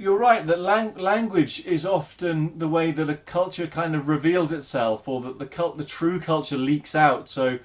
you're 0.00 0.18
right 0.18 0.46
that 0.46 0.60
lang- 0.60 0.96
language 0.96 1.66
is 1.66 1.84
often 1.84 2.58
the 2.58 2.68
way 2.68 2.90
that 2.90 3.10
a 3.10 3.16
culture 3.16 3.66
kind 3.66 3.94
of 3.94 4.08
reveals 4.08 4.50
itself, 4.50 5.06
or 5.06 5.20
that 5.20 5.38
the 5.38 5.46
cult, 5.46 5.76
the 5.76 5.84
true 5.84 6.18
culture 6.18 6.56
leaks 6.56 6.94
out. 6.94 7.28
So 7.28 7.58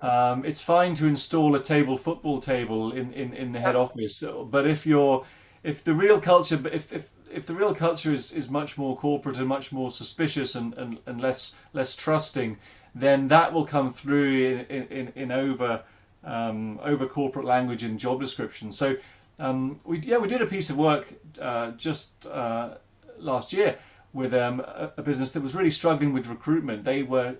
um, 0.00 0.44
it's 0.44 0.60
fine 0.60 0.94
to 0.94 1.06
install 1.06 1.54
a 1.54 1.62
table 1.62 1.96
football 1.96 2.40
table 2.40 2.92
in, 2.92 3.12
in, 3.12 3.32
in 3.32 3.52
the 3.52 3.60
head 3.60 3.76
office, 3.76 4.24
but 4.50 4.66
if 4.66 4.86
you're 4.86 5.24
if 5.62 5.82
the 5.84 5.94
real 5.94 6.20
culture 6.20 6.58
if, 6.72 6.92
if 6.92 7.12
if 7.30 7.46
the 7.46 7.54
real 7.54 7.74
culture 7.74 8.12
is, 8.12 8.32
is 8.32 8.50
much 8.50 8.78
more 8.78 8.96
corporate 8.96 9.36
and 9.36 9.46
much 9.46 9.72
more 9.72 9.90
suspicious 9.90 10.54
and, 10.54 10.74
and, 10.74 10.98
and 11.06 11.20
less 11.20 11.56
less 11.72 11.94
trusting, 11.94 12.58
then 12.94 13.28
that 13.28 13.52
will 13.52 13.66
come 13.66 13.92
through 13.92 14.64
in 14.68 14.86
in, 14.86 15.12
in 15.14 15.30
over 15.30 15.82
um, 16.24 16.80
over 16.82 17.06
corporate 17.06 17.44
language 17.44 17.84
in 17.84 17.98
job 17.98 18.20
descriptions. 18.20 18.76
So 18.76 18.96
um, 19.38 19.80
we 19.84 19.98
yeah 20.00 20.18
we 20.18 20.28
did 20.28 20.42
a 20.42 20.46
piece 20.46 20.70
of 20.70 20.78
work 20.78 21.14
uh, 21.40 21.72
just 21.72 22.26
uh, 22.26 22.74
last 23.18 23.52
year 23.52 23.78
with 24.12 24.32
um, 24.34 24.60
a, 24.60 24.92
a 24.96 25.02
business 25.02 25.32
that 25.32 25.42
was 25.42 25.54
really 25.54 25.70
struggling 25.70 26.12
with 26.12 26.26
recruitment. 26.26 26.84
They 26.84 27.02
were 27.02 27.36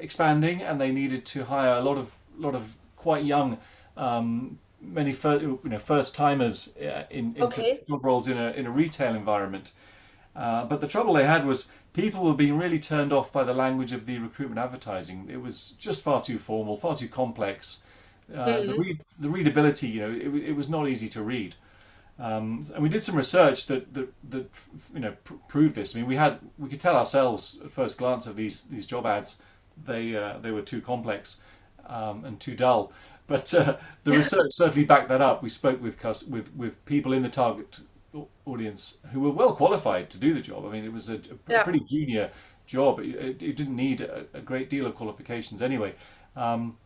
expanding 0.00 0.62
and 0.62 0.80
they 0.80 0.90
needed 0.90 1.24
to 1.26 1.44
hire 1.44 1.76
a 1.76 1.80
lot 1.82 1.98
of 1.98 2.14
lot 2.36 2.54
of 2.54 2.76
quite 2.96 3.24
young 3.24 3.58
um, 3.96 4.58
many 4.80 5.12
fir- 5.12 5.40
you 5.40 5.60
know 5.64 5.78
first 5.78 6.14
timers 6.14 6.76
uh, 6.78 7.04
in 7.10 7.36
Okay. 7.40 7.80
job 7.88 8.04
roles 8.04 8.28
in 8.28 8.38
a 8.38 8.50
in 8.52 8.66
a 8.66 8.70
retail 8.70 9.14
environment. 9.14 9.72
Uh, 10.34 10.66
but 10.66 10.80
the 10.80 10.86
trouble 10.86 11.14
they 11.14 11.24
had 11.24 11.46
was 11.46 11.70
people 11.94 12.22
were 12.24 12.34
being 12.34 12.58
really 12.58 12.78
turned 12.78 13.12
off 13.12 13.32
by 13.32 13.42
the 13.42 13.54
language 13.54 13.92
of 13.92 14.04
the 14.04 14.18
recruitment 14.18 14.58
advertising. 14.58 15.28
It 15.30 15.40
was 15.40 15.70
just 15.78 16.02
far 16.02 16.20
too 16.22 16.38
formal, 16.38 16.76
far 16.76 16.94
too 16.94 17.08
complex. 17.08 17.82
Uh, 18.34 18.62
the, 18.62 18.74
read, 18.76 19.00
the 19.20 19.28
readability, 19.28 19.88
you 19.88 20.00
know, 20.00 20.10
it, 20.10 20.48
it 20.48 20.52
was 20.56 20.68
not 20.68 20.88
easy 20.88 21.08
to 21.08 21.22
read. 21.22 21.54
Um, 22.18 22.64
and 22.74 22.82
we 22.82 22.88
did 22.88 23.02
some 23.02 23.14
research 23.14 23.66
that 23.66 23.92
that, 23.94 24.08
that 24.30 24.50
you 24.94 25.00
know 25.00 25.12
pr- 25.24 25.34
proved 25.48 25.74
this. 25.74 25.94
I 25.94 25.98
mean, 26.00 26.08
we 26.08 26.16
had 26.16 26.38
we 26.58 26.68
could 26.68 26.80
tell 26.80 26.96
ourselves 26.96 27.60
at 27.64 27.70
first 27.70 27.98
glance 27.98 28.26
of 28.26 28.36
these 28.36 28.62
these 28.62 28.86
job 28.86 29.04
ads, 29.06 29.40
they 29.84 30.16
uh, 30.16 30.38
they 30.38 30.50
were 30.50 30.62
too 30.62 30.80
complex 30.80 31.42
um, 31.86 32.24
and 32.24 32.40
too 32.40 32.54
dull. 32.56 32.90
But 33.26 33.52
uh, 33.54 33.76
the 34.04 34.12
research 34.12 34.50
certainly 34.52 34.84
backed 34.86 35.08
that 35.10 35.20
up. 35.20 35.42
We 35.42 35.50
spoke 35.50 35.82
with 35.82 35.98
cus- 36.00 36.24
with 36.26 36.54
with 36.56 36.82
people 36.86 37.12
in 37.12 37.22
the 37.22 37.28
target 37.28 37.80
audience 38.46 38.98
who 39.12 39.20
were 39.20 39.30
well 39.30 39.52
qualified 39.54 40.08
to 40.10 40.18
do 40.18 40.32
the 40.32 40.40
job. 40.40 40.64
I 40.64 40.70
mean, 40.70 40.84
it 40.84 40.92
was 40.92 41.10
a, 41.10 41.16
a 41.16 41.18
pr- 41.18 41.52
Yeah. 41.52 41.62
pretty 41.64 41.80
junior 41.80 42.30
job. 42.66 42.98
It, 43.00 43.14
it, 43.14 43.42
it 43.42 43.56
didn't 43.56 43.76
need 43.76 44.00
a, 44.00 44.24
a 44.32 44.40
great 44.40 44.70
deal 44.70 44.86
of 44.86 44.94
qualifications 44.94 45.60
anyway. 45.60 45.94
Um, 46.34 46.76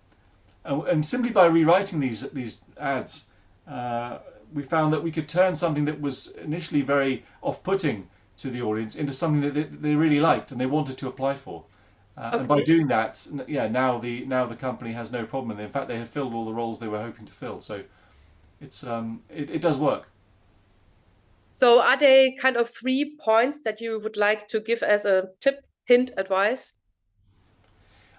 and, 0.65 0.87
and 0.89 1.07
simply 1.07 1.31
by 1.31 1.47
rewriting 1.47 2.01
these 2.01 2.29
these 2.31 2.63
ads, 2.79 3.29
uh, 3.67 4.19
we 4.53 4.63
found 4.63 4.93
that 4.93 5.03
we 5.03 5.11
could 5.13 5.29
turn 5.29 5.55
something 5.55 5.85
that 5.87 6.01
was 6.01 6.35
initially 6.37 6.83
very 6.83 7.25
off-putting 7.41 8.09
to 8.37 8.51
the 8.51 8.63
audience 8.63 8.97
into 8.97 9.13
something 9.13 9.43
that 9.43 9.55
they, 9.55 9.65
they 9.65 9.95
really 9.95 10.21
liked 10.21 10.51
and 10.51 10.61
they 10.61 10.67
wanted 10.67 10.99
to 10.99 11.09
apply 11.09 11.35
for. 11.35 11.65
Uh, 12.17 12.31
And 12.39 12.49
by 12.49 12.63
doing 12.63 12.89
that, 12.89 13.27
yeah, 13.47 13.69
now 13.69 13.99
the 13.99 14.25
now 14.27 14.47
the 14.47 14.57
company 14.57 14.93
has 14.93 15.11
no 15.13 15.25
problem. 15.25 15.59
In 15.61 15.69
fact, 15.71 15.89
they 15.89 15.99
have 15.99 16.09
filled 16.09 16.35
all 16.35 16.45
the 16.45 16.53
roles 16.53 16.79
they 16.79 16.89
were 16.89 17.03
hoping 17.03 17.27
to 17.27 17.33
fill. 17.33 17.61
So 17.61 17.85
it's 18.61 18.85
um, 18.85 19.23
it, 19.29 19.51
it 19.51 19.63
does 19.63 19.77
work. 19.79 20.11
So, 21.53 21.81
are 21.81 21.97
they 21.97 22.33
kind 22.41 22.57
of 22.57 22.71
three 22.71 23.17
points 23.19 23.63
that 23.63 23.81
you 23.81 24.01
would 24.01 24.17
like 24.17 24.49
to 24.49 24.61
give 24.61 24.83
as 24.83 25.05
a 25.05 25.31
tip, 25.41 25.65
hint, 25.85 26.11
advice? 26.17 26.73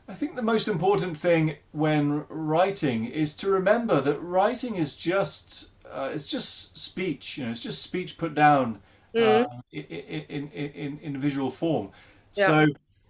I 0.08 0.14
think 0.16 0.36
the 0.36 0.42
most 0.42 0.68
important 0.68 1.18
thing 1.18 1.58
when 1.72 2.26
writing 2.28 3.06
is 3.06 3.36
to 3.38 3.50
remember 3.50 4.02
that 4.02 4.20
writing 4.20 4.76
is 4.76 4.96
just 4.98 5.72
uh, 5.90 6.12
it's 6.14 6.30
just 6.30 6.78
speech. 6.78 7.38
You 7.38 7.46
know, 7.46 7.52
it's 7.52 7.64
just 7.64 7.82
speech 7.82 8.18
put 8.18 8.34
down 8.36 8.82
uh, 9.20 9.44
in, 9.72 9.84
in, 9.84 10.22
in, 10.30 10.70
in, 10.72 11.00
in 11.00 11.18
visual 11.22 11.50
form. 11.52 11.92
Yeah. 12.34 12.48
So 12.48 12.68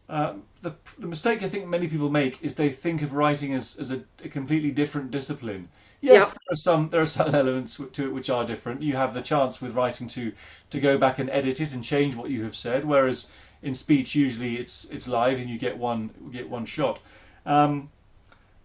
um, 0.09 0.43
the, 0.61 0.75
the 0.99 1.07
mistake 1.07 1.41
I 1.43 1.49
think 1.49 1.67
many 1.67 1.87
people 1.87 2.09
make 2.09 2.41
is 2.43 2.55
they 2.55 2.69
think 2.69 3.01
of 3.01 3.13
writing 3.13 3.53
as, 3.53 3.77
as 3.79 3.91
a, 3.91 4.03
a 4.23 4.29
completely 4.29 4.71
different 4.71 5.11
discipline. 5.11 5.69
Yes, 6.01 6.33
Yeah. 6.33 6.39
there 6.47 6.53
are 6.53 6.55
some 6.55 6.89
there 6.89 7.01
are 7.01 7.05
some 7.05 7.33
elements 7.35 7.77
to 7.93 8.05
it 8.05 8.13
which 8.13 8.29
are 8.29 8.45
different. 8.45 8.81
You 8.83 8.95
have 8.95 9.13
the 9.13 9.21
chance 9.21 9.61
with 9.61 9.73
writing 9.75 10.07
to 10.09 10.33
to 10.71 10.79
go 10.79 10.97
back 10.97 11.19
and 11.19 11.29
edit 11.29 11.59
it 11.61 11.73
and 11.73 11.83
change 11.83 12.15
what 12.15 12.29
you 12.29 12.43
have 12.43 12.55
said, 12.55 12.85
whereas 12.85 13.31
in 13.61 13.73
speech 13.73 14.15
usually 14.15 14.57
it's 14.57 14.85
it's 14.91 15.07
live 15.07 15.39
and 15.39 15.49
you 15.49 15.57
get 15.57 15.77
one 15.77 16.11
get 16.31 16.49
one 16.49 16.65
shot. 16.65 16.99
Um, 17.45 17.89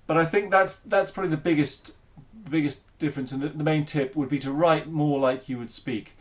but 0.07 0.17
I 0.17 0.25
think 0.25 0.51
that's 0.51 0.77
that's 0.81 1.11
probably 1.11 1.31
the 1.31 1.37
biggest 1.39 1.97
the 2.45 2.51
biggest 2.51 2.85
difference, 2.99 3.33
and 3.33 3.43
the, 3.43 3.49
the 3.49 3.65
main 3.65 3.85
tip 3.85 4.17
would 4.17 4.29
be 4.29 4.39
to 4.41 4.53
write 4.53 4.89
more 4.89 5.19
like 5.21 5.49
you 5.49 5.59
would 5.59 5.71
speak. 5.71 6.17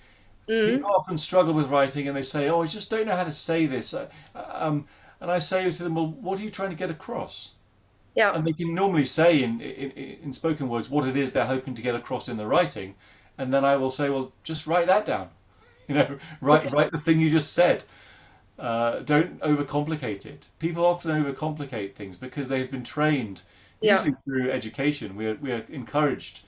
People 0.63 0.91
often 0.95 1.17
struggle 1.17 1.53
with 1.53 1.69
writing, 1.69 2.07
and 2.07 2.17
they 2.17 2.21
say, 2.23 2.49
"Oh, 2.49 2.63
I 2.63 2.65
just 2.67 2.89
don't 2.89 3.05
know 3.07 3.15
how 3.15 3.23
to 3.25 3.31
say 3.31 3.65
this." 3.67 3.93
Uh, 3.93 4.09
Um, 4.35 4.87
and 5.21 5.31
I 5.31 5.39
say 5.39 5.69
to 5.69 5.83
them, 5.83 5.95
"Well, 5.95 6.07
what 6.07 6.39
are 6.39 6.43
you 6.43 6.49
trying 6.51 6.71
to 6.71 6.75
get 6.75 6.89
across?" 6.89 7.53
Yeah. 8.15 8.33
and 8.33 8.45
they 8.45 8.53
can 8.53 8.73
normally 8.73 9.05
say 9.05 9.43
in, 9.43 9.61
in 9.61 9.91
in 9.91 10.33
spoken 10.33 10.69
words 10.69 10.89
what 10.89 11.07
it 11.07 11.17
is 11.17 11.31
they're 11.33 11.45
hoping 11.45 11.73
to 11.75 11.81
get 11.81 11.95
across 11.95 12.27
in 12.29 12.37
the 12.37 12.47
writing, 12.47 12.95
and 13.37 13.53
then 13.53 13.65
I 13.65 13.75
will 13.77 13.91
say, 13.91 14.09
well, 14.09 14.33
just 14.43 14.67
write 14.67 14.87
that 14.87 15.05
down. 15.05 15.29
You 15.87 15.95
know, 15.95 16.19
write 16.41 16.71
write 16.71 16.91
the 16.91 16.97
thing 16.99 17.19
you 17.19 17.29
just 17.29 17.53
said. 17.53 17.83
Uh, 18.57 18.99
don't 18.99 19.39
overcomplicate 19.41 20.25
it. 20.25 20.47
People 20.59 20.85
often 20.85 21.11
overcomplicate 21.11 21.93
things 21.93 22.15
because 22.17 22.47
they've 22.47 22.71
been 22.71 22.83
trained, 22.83 23.41
Yeah. 23.81 23.93
usually 23.97 24.15
through 24.23 24.51
education. 24.51 25.15
We 25.15 25.27
are 25.27 25.35
we 25.35 25.51
are 25.51 25.65
encouraged 25.69 26.41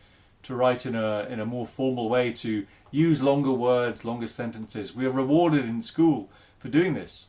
to 0.43 0.55
write 0.55 0.85
in 0.85 0.95
a 0.95 1.27
in 1.29 1.39
a 1.41 1.45
more 1.45 1.65
formal 1.65 2.07
way, 2.09 2.31
to 2.33 2.65
use 2.91 3.21
longer 3.21 3.51
words, 3.51 4.05
longer 4.05 4.27
sentences. 4.27 4.95
We 4.95 5.05
are 5.05 5.11
rewarded 5.11 5.65
in 5.65 5.81
school 5.81 6.29
for 6.57 6.69
doing 6.69 6.93
this. 6.93 7.27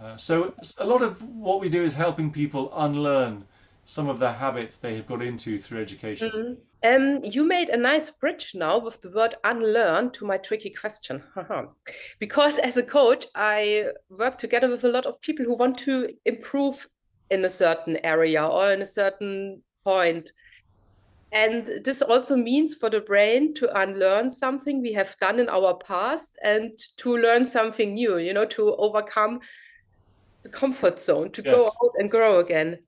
Uh, 0.00 0.16
so 0.16 0.54
a 0.78 0.86
lot 0.86 1.02
of 1.02 1.28
what 1.28 1.60
we 1.60 1.68
do 1.68 1.82
is 1.82 1.96
helping 1.96 2.30
people 2.30 2.72
unlearn 2.76 3.44
some 3.88 4.10
of 4.10 4.18
the 4.18 4.30
habits 4.30 4.76
they 4.76 4.96
have 4.96 5.06
got 5.06 5.22
into 5.22 5.58
through 5.58 5.80
education. 5.80 6.58
Um, 6.84 7.24
you 7.24 7.42
made 7.42 7.70
a 7.70 7.76
nice 7.78 8.10
bridge 8.10 8.52
now 8.54 8.78
with 8.78 9.00
the 9.00 9.10
word 9.10 9.36
unlearn 9.44 10.10
to 10.10 10.26
my 10.26 10.36
tricky 10.36 10.68
question. 10.68 11.22
because 12.18 12.58
as 12.58 12.76
a 12.76 12.82
coach, 12.82 13.24
I 13.34 13.86
work 14.10 14.36
together 14.36 14.68
with 14.68 14.84
a 14.84 14.90
lot 14.90 15.06
of 15.06 15.18
people 15.22 15.46
who 15.46 15.56
want 15.56 15.78
to 15.78 16.10
improve 16.26 16.86
in 17.30 17.46
a 17.46 17.48
certain 17.48 17.96
area 18.04 18.46
or 18.46 18.70
in 18.72 18.82
a 18.82 18.86
certain 18.86 19.62
point. 19.84 20.32
And 21.32 21.82
this 21.82 22.02
also 22.02 22.36
means 22.36 22.74
for 22.74 22.90
the 22.90 23.00
brain 23.00 23.54
to 23.54 23.80
unlearn 23.80 24.30
something 24.30 24.82
we 24.82 24.92
have 24.92 25.16
done 25.18 25.40
in 25.40 25.48
our 25.48 25.74
past 25.78 26.38
and 26.44 26.78
to 26.98 27.16
learn 27.16 27.46
something 27.46 27.94
new, 27.94 28.18
you 28.18 28.34
know, 28.34 28.44
to 28.44 28.76
overcome 28.76 29.40
the 30.42 30.50
comfort 30.50 31.00
zone, 31.00 31.30
to 31.30 31.40
go 31.40 31.66
out 31.66 31.92
and 31.98 32.10
grow 32.10 32.40
again. 32.40 32.80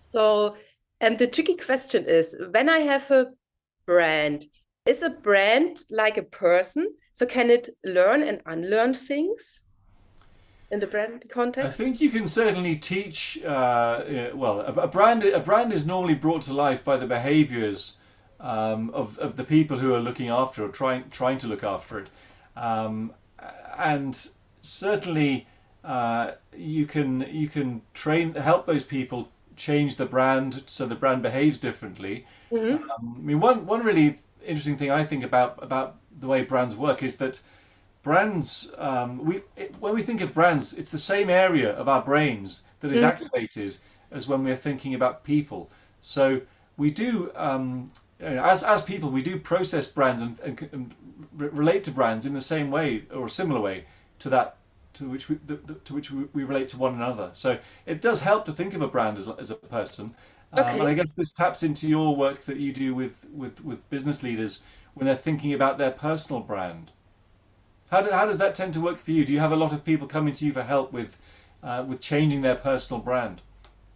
So, 0.00 0.56
and 1.00 1.18
the 1.18 1.26
tricky 1.26 1.56
question 1.56 2.04
is 2.06 2.36
when 2.50 2.68
I 2.68 2.78
have 2.78 3.10
a 3.10 3.32
brand, 3.86 4.46
is 4.86 5.02
a 5.02 5.10
brand 5.10 5.84
like 5.90 6.16
a 6.16 6.22
person? 6.22 6.94
So, 7.12 7.26
can 7.26 7.50
it 7.50 7.68
learn 7.84 8.22
and 8.22 8.40
unlearn 8.46 8.94
things 8.94 9.60
in 10.70 10.80
the 10.80 10.86
brand 10.86 11.24
context, 11.28 11.66
I 11.68 11.72
think 11.72 12.00
you 12.00 12.10
can 12.10 12.28
certainly 12.28 12.76
teach. 12.76 13.42
Uh, 13.42 14.30
well, 14.34 14.60
a, 14.60 14.86
brand 14.86 15.24
a 15.24 15.40
brand 15.40 15.72
is 15.72 15.86
normally 15.86 16.14
brought 16.14 16.42
to 16.42 16.54
life 16.54 16.84
by 16.84 16.96
the 16.96 17.06
behaviours 17.06 17.98
um, 18.38 18.90
of 18.90 19.18
of 19.18 19.36
the 19.36 19.44
people 19.44 19.78
who 19.78 19.92
are 19.94 20.00
looking 20.00 20.28
after 20.28 20.64
or 20.64 20.68
trying 20.68 21.10
trying 21.10 21.38
to 21.38 21.48
look 21.48 21.64
after 21.64 21.98
it, 21.98 22.10
um, 22.56 23.12
and 23.76 24.28
certainly 24.62 25.48
uh, 25.82 26.32
you 26.56 26.86
can 26.86 27.26
you 27.30 27.48
can 27.48 27.82
train 27.92 28.34
help 28.34 28.66
those 28.66 28.84
people 28.84 29.28
change 29.60 29.96
the 29.96 30.06
brand 30.06 30.62
so 30.66 30.86
the 30.86 30.94
brand 30.94 31.22
behaves 31.22 31.58
differently. 31.58 32.26
Um, 32.78 32.90
I 33.18 33.20
mean, 33.28 33.40
one 33.40 33.66
one 33.66 33.82
really 33.84 34.18
interesting 34.44 34.78
thing 34.78 34.90
I 34.90 35.04
think 35.04 35.22
about 35.22 35.62
about 35.62 35.96
the 36.20 36.26
way 36.26 36.42
brands 36.42 36.74
work 36.74 37.02
is 37.02 37.18
that 37.18 37.42
brands 38.02 38.74
um, 38.78 39.10
we 39.28 39.34
it, 39.56 39.74
when 39.78 39.94
we 39.94 40.02
think 40.02 40.20
of 40.22 40.32
brands 40.32 40.78
it's 40.78 40.90
the 40.90 41.04
same 41.12 41.28
area 41.28 41.70
of 41.80 41.86
our 41.88 42.02
brains 42.02 42.64
that 42.80 42.90
is 42.90 43.02
activated 43.02 43.76
as 44.10 44.26
when 44.26 44.42
we're 44.44 44.62
thinking 44.68 44.94
about 44.94 45.22
people. 45.24 45.70
So 46.00 46.40
we 46.76 46.90
do 46.90 47.30
um, 47.36 47.92
as, 48.20 48.62
as 48.64 48.82
people 48.82 49.10
we 49.10 49.22
do 49.22 49.38
process 49.38 49.86
brands 49.90 50.22
and, 50.22 50.40
and, 50.40 50.68
and 50.72 50.94
re- 51.36 51.52
relate 51.62 51.84
to 51.84 51.90
brands 51.90 52.24
in 52.26 52.32
the 52.34 52.40
same 52.54 52.70
way 52.70 53.04
or 53.14 53.26
a 53.26 53.30
similar 53.30 53.60
way 53.60 53.84
to 54.20 54.30
that 54.30 54.56
to 54.92 55.08
which 55.08 55.28
we 55.28 55.38
the, 55.46 55.56
the- 55.56 55.74
to 55.74 55.94
which 55.94 56.10
we, 56.10 56.24
we 56.32 56.44
relate 56.44 56.68
to 56.68 56.78
one 56.78 56.94
another 56.94 57.30
so 57.32 57.58
it 57.86 58.00
does 58.00 58.22
help 58.22 58.44
to 58.44 58.52
think 58.52 58.74
of 58.74 58.82
a 58.82 58.88
brand 58.88 59.18
as, 59.18 59.28
as 59.28 59.50
a 59.50 59.56
person 59.56 60.14
Okay. 60.56 60.72
Um, 60.72 60.80
and 60.80 60.88
I 60.88 60.94
guess 60.94 61.14
this 61.14 61.32
taps 61.32 61.62
into 61.62 61.86
your 61.86 62.16
work 62.16 62.42
that 62.42 62.56
you 62.56 62.72
do 62.72 62.94
with, 62.94 63.24
with, 63.32 63.64
with 63.64 63.88
business 63.88 64.22
leaders 64.22 64.62
when 64.94 65.06
they're 65.06 65.14
thinking 65.14 65.52
about 65.52 65.78
their 65.78 65.92
personal 65.92 66.40
brand. 66.40 66.90
How, 67.90 68.02
do, 68.02 68.10
how 68.10 68.26
does 68.26 68.38
that 68.38 68.54
tend 68.54 68.74
to 68.74 68.80
work 68.80 68.98
for 68.98 69.12
you? 69.12 69.24
Do 69.24 69.32
you 69.32 69.40
have 69.40 69.52
a 69.52 69.56
lot 69.56 69.72
of 69.72 69.84
people 69.84 70.06
coming 70.06 70.34
to 70.34 70.44
you 70.44 70.52
for 70.52 70.62
help 70.62 70.92
with, 70.92 71.18
uh, 71.62 71.84
with 71.86 72.00
changing 72.00 72.42
their 72.42 72.56
personal 72.56 73.00
brand? 73.00 73.42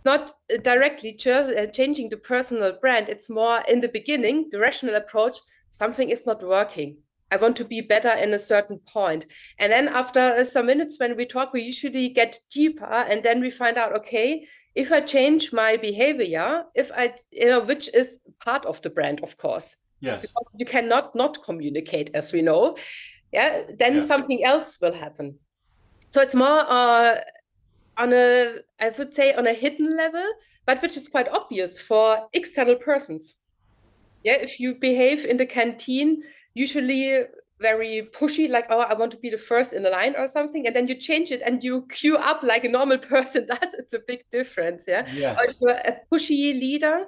Not 0.04 0.34
directly 0.62 1.18
uh, 1.26 1.66
changing 1.66 2.10
the 2.10 2.16
personal 2.16 2.72
brand. 2.72 3.08
It's 3.08 3.30
more 3.30 3.62
in 3.66 3.80
the 3.80 3.88
beginning, 3.88 4.48
the 4.50 4.60
rational 4.60 4.94
approach, 4.94 5.38
something 5.70 6.10
is 6.10 6.26
not 6.26 6.46
working. 6.46 6.98
I 7.34 7.36
want 7.36 7.56
to 7.56 7.64
be 7.64 7.80
better 7.80 8.12
in 8.24 8.32
a 8.32 8.38
certain 8.38 8.78
point. 8.78 9.26
And 9.58 9.72
then 9.72 9.88
after 9.88 10.44
some 10.44 10.66
minutes 10.66 11.00
when 11.00 11.16
we 11.16 11.26
talk, 11.26 11.52
we 11.52 11.62
usually 11.62 12.08
get 12.08 12.38
deeper 12.48 12.84
and 13.10 13.24
then 13.24 13.40
we 13.40 13.50
find 13.50 13.76
out, 13.76 13.92
okay, 13.96 14.46
if 14.76 14.92
I 14.92 15.00
change 15.00 15.52
my 15.52 15.76
behavior, 15.76 16.64
if 16.76 16.92
I, 16.94 17.14
you 17.32 17.48
know, 17.48 17.60
which 17.60 17.92
is 17.92 18.20
part 18.38 18.64
of 18.66 18.80
the 18.82 18.90
brand, 18.90 19.18
of 19.24 19.36
course. 19.36 19.74
Yes. 19.98 20.22
Because 20.22 20.46
you 20.56 20.66
cannot 20.66 21.16
not 21.16 21.42
communicate, 21.42 22.10
as 22.14 22.32
we 22.32 22.40
know. 22.40 22.76
Yeah. 23.32 23.64
Then 23.80 23.94
yeah. 23.96 24.02
something 24.02 24.44
else 24.44 24.78
will 24.80 24.94
happen. 24.94 25.40
So 26.12 26.22
it's 26.22 26.36
more 26.36 26.60
uh, 26.68 27.16
on 27.96 28.12
a, 28.12 28.58
I 28.78 28.90
would 28.96 29.12
say, 29.12 29.34
on 29.34 29.48
a 29.48 29.52
hidden 29.52 29.96
level, 29.96 30.26
but 30.66 30.80
which 30.82 30.96
is 30.96 31.08
quite 31.08 31.28
obvious 31.28 31.80
for 31.80 32.28
external 32.32 32.76
persons. 32.76 33.34
Yeah. 34.22 34.34
If 34.34 34.60
you 34.60 34.76
behave 34.76 35.24
in 35.24 35.36
the 35.36 35.46
canteen, 35.46 36.22
usually 36.54 37.24
very 37.60 38.08
pushy, 38.12 38.48
like, 38.48 38.66
oh, 38.70 38.80
I 38.80 38.94
want 38.94 39.12
to 39.12 39.18
be 39.18 39.30
the 39.30 39.38
first 39.38 39.72
in 39.72 39.82
the 39.82 39.90
line 39.90 40.14
or 40.16 40.26
something. 40.28 40.66
And 40.66 40.74
then 40.74 40.88
you 40.88 40.94
change 40.94 41.30
it 41.30 41.42
and 41.44 41.62
you 41.62 41.86
queue 41.90 42.16
up 42.16 42.42
like 42.42 42.64
a 42.64 42.68
normal 42.68 42.98
person 43.14 43.46
does. 43.46 43.74
It's 43.74 43.94
a 43.94 44.00
big 44.06 44.24
difference. 44.30 44.84
Yeah. 44.86 45.06
Yes. 45.14 45.38
Or 45.38 45.44
if 45.44 45.56
you're 45.60 45.70
a 45.70 46.00
pushy 46.12 46.58
leader, 46.58 47.06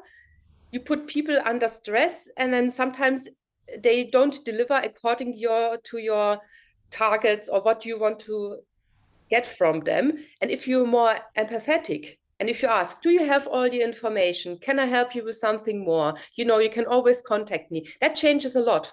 you 0.73 0.81
put 0.81 1.07
people 1.07 1.39
under 1.45 1.69
stress 1.69 2.29
and 2.37 2.53
then 2.53 2.71
sometimes 2.71 3.29
they 3.79 4.05
don't 4.05 4.45
deliver 4.45 4.75
according 4.75 5.37
your 5.37 5.79
to 5.79 5.99
your 5.99 6.39
targets 6.91 7.49
or 7.49 7.61
what 7.63 7.85
you 7.85 7.99
want 7.99 8.21
to 8.21 8.59
get 9.31 9.47
from 9.47 9.81
them. 9.81 10.13
And 10.41 10.51
if 10.51 10.69
you're 10.69 10.87
more 10.87 11.17
empathetic, 11.37 12.19
and 12.39 12.51
if 12.51 12.63
you 12.63 12.69
ask, 12.69 13.01
do 13.01 13.11
you 13.11 13.25
have 13.25 13.47
all 13.47 13.69
the 13.69 13.81
information? 13.81 14.59
Can 14.59 14.79
I 14.79 14.85
help 14.85 15.15
you 15.15 15.25
with 15.25 15.37
something 15.37 15.85
more? 15.85 16.15
You 16.37 16.45
know, 16.45 16.59
you 16.59 16.69
can 16.69 16.85
always 16.85 17.23
contact 17.23 17.71
me. 17.71 17.89
That 18.01 18.15
changes 18.15 18.57
a 18.57 18.61
lot. 18.61 18.93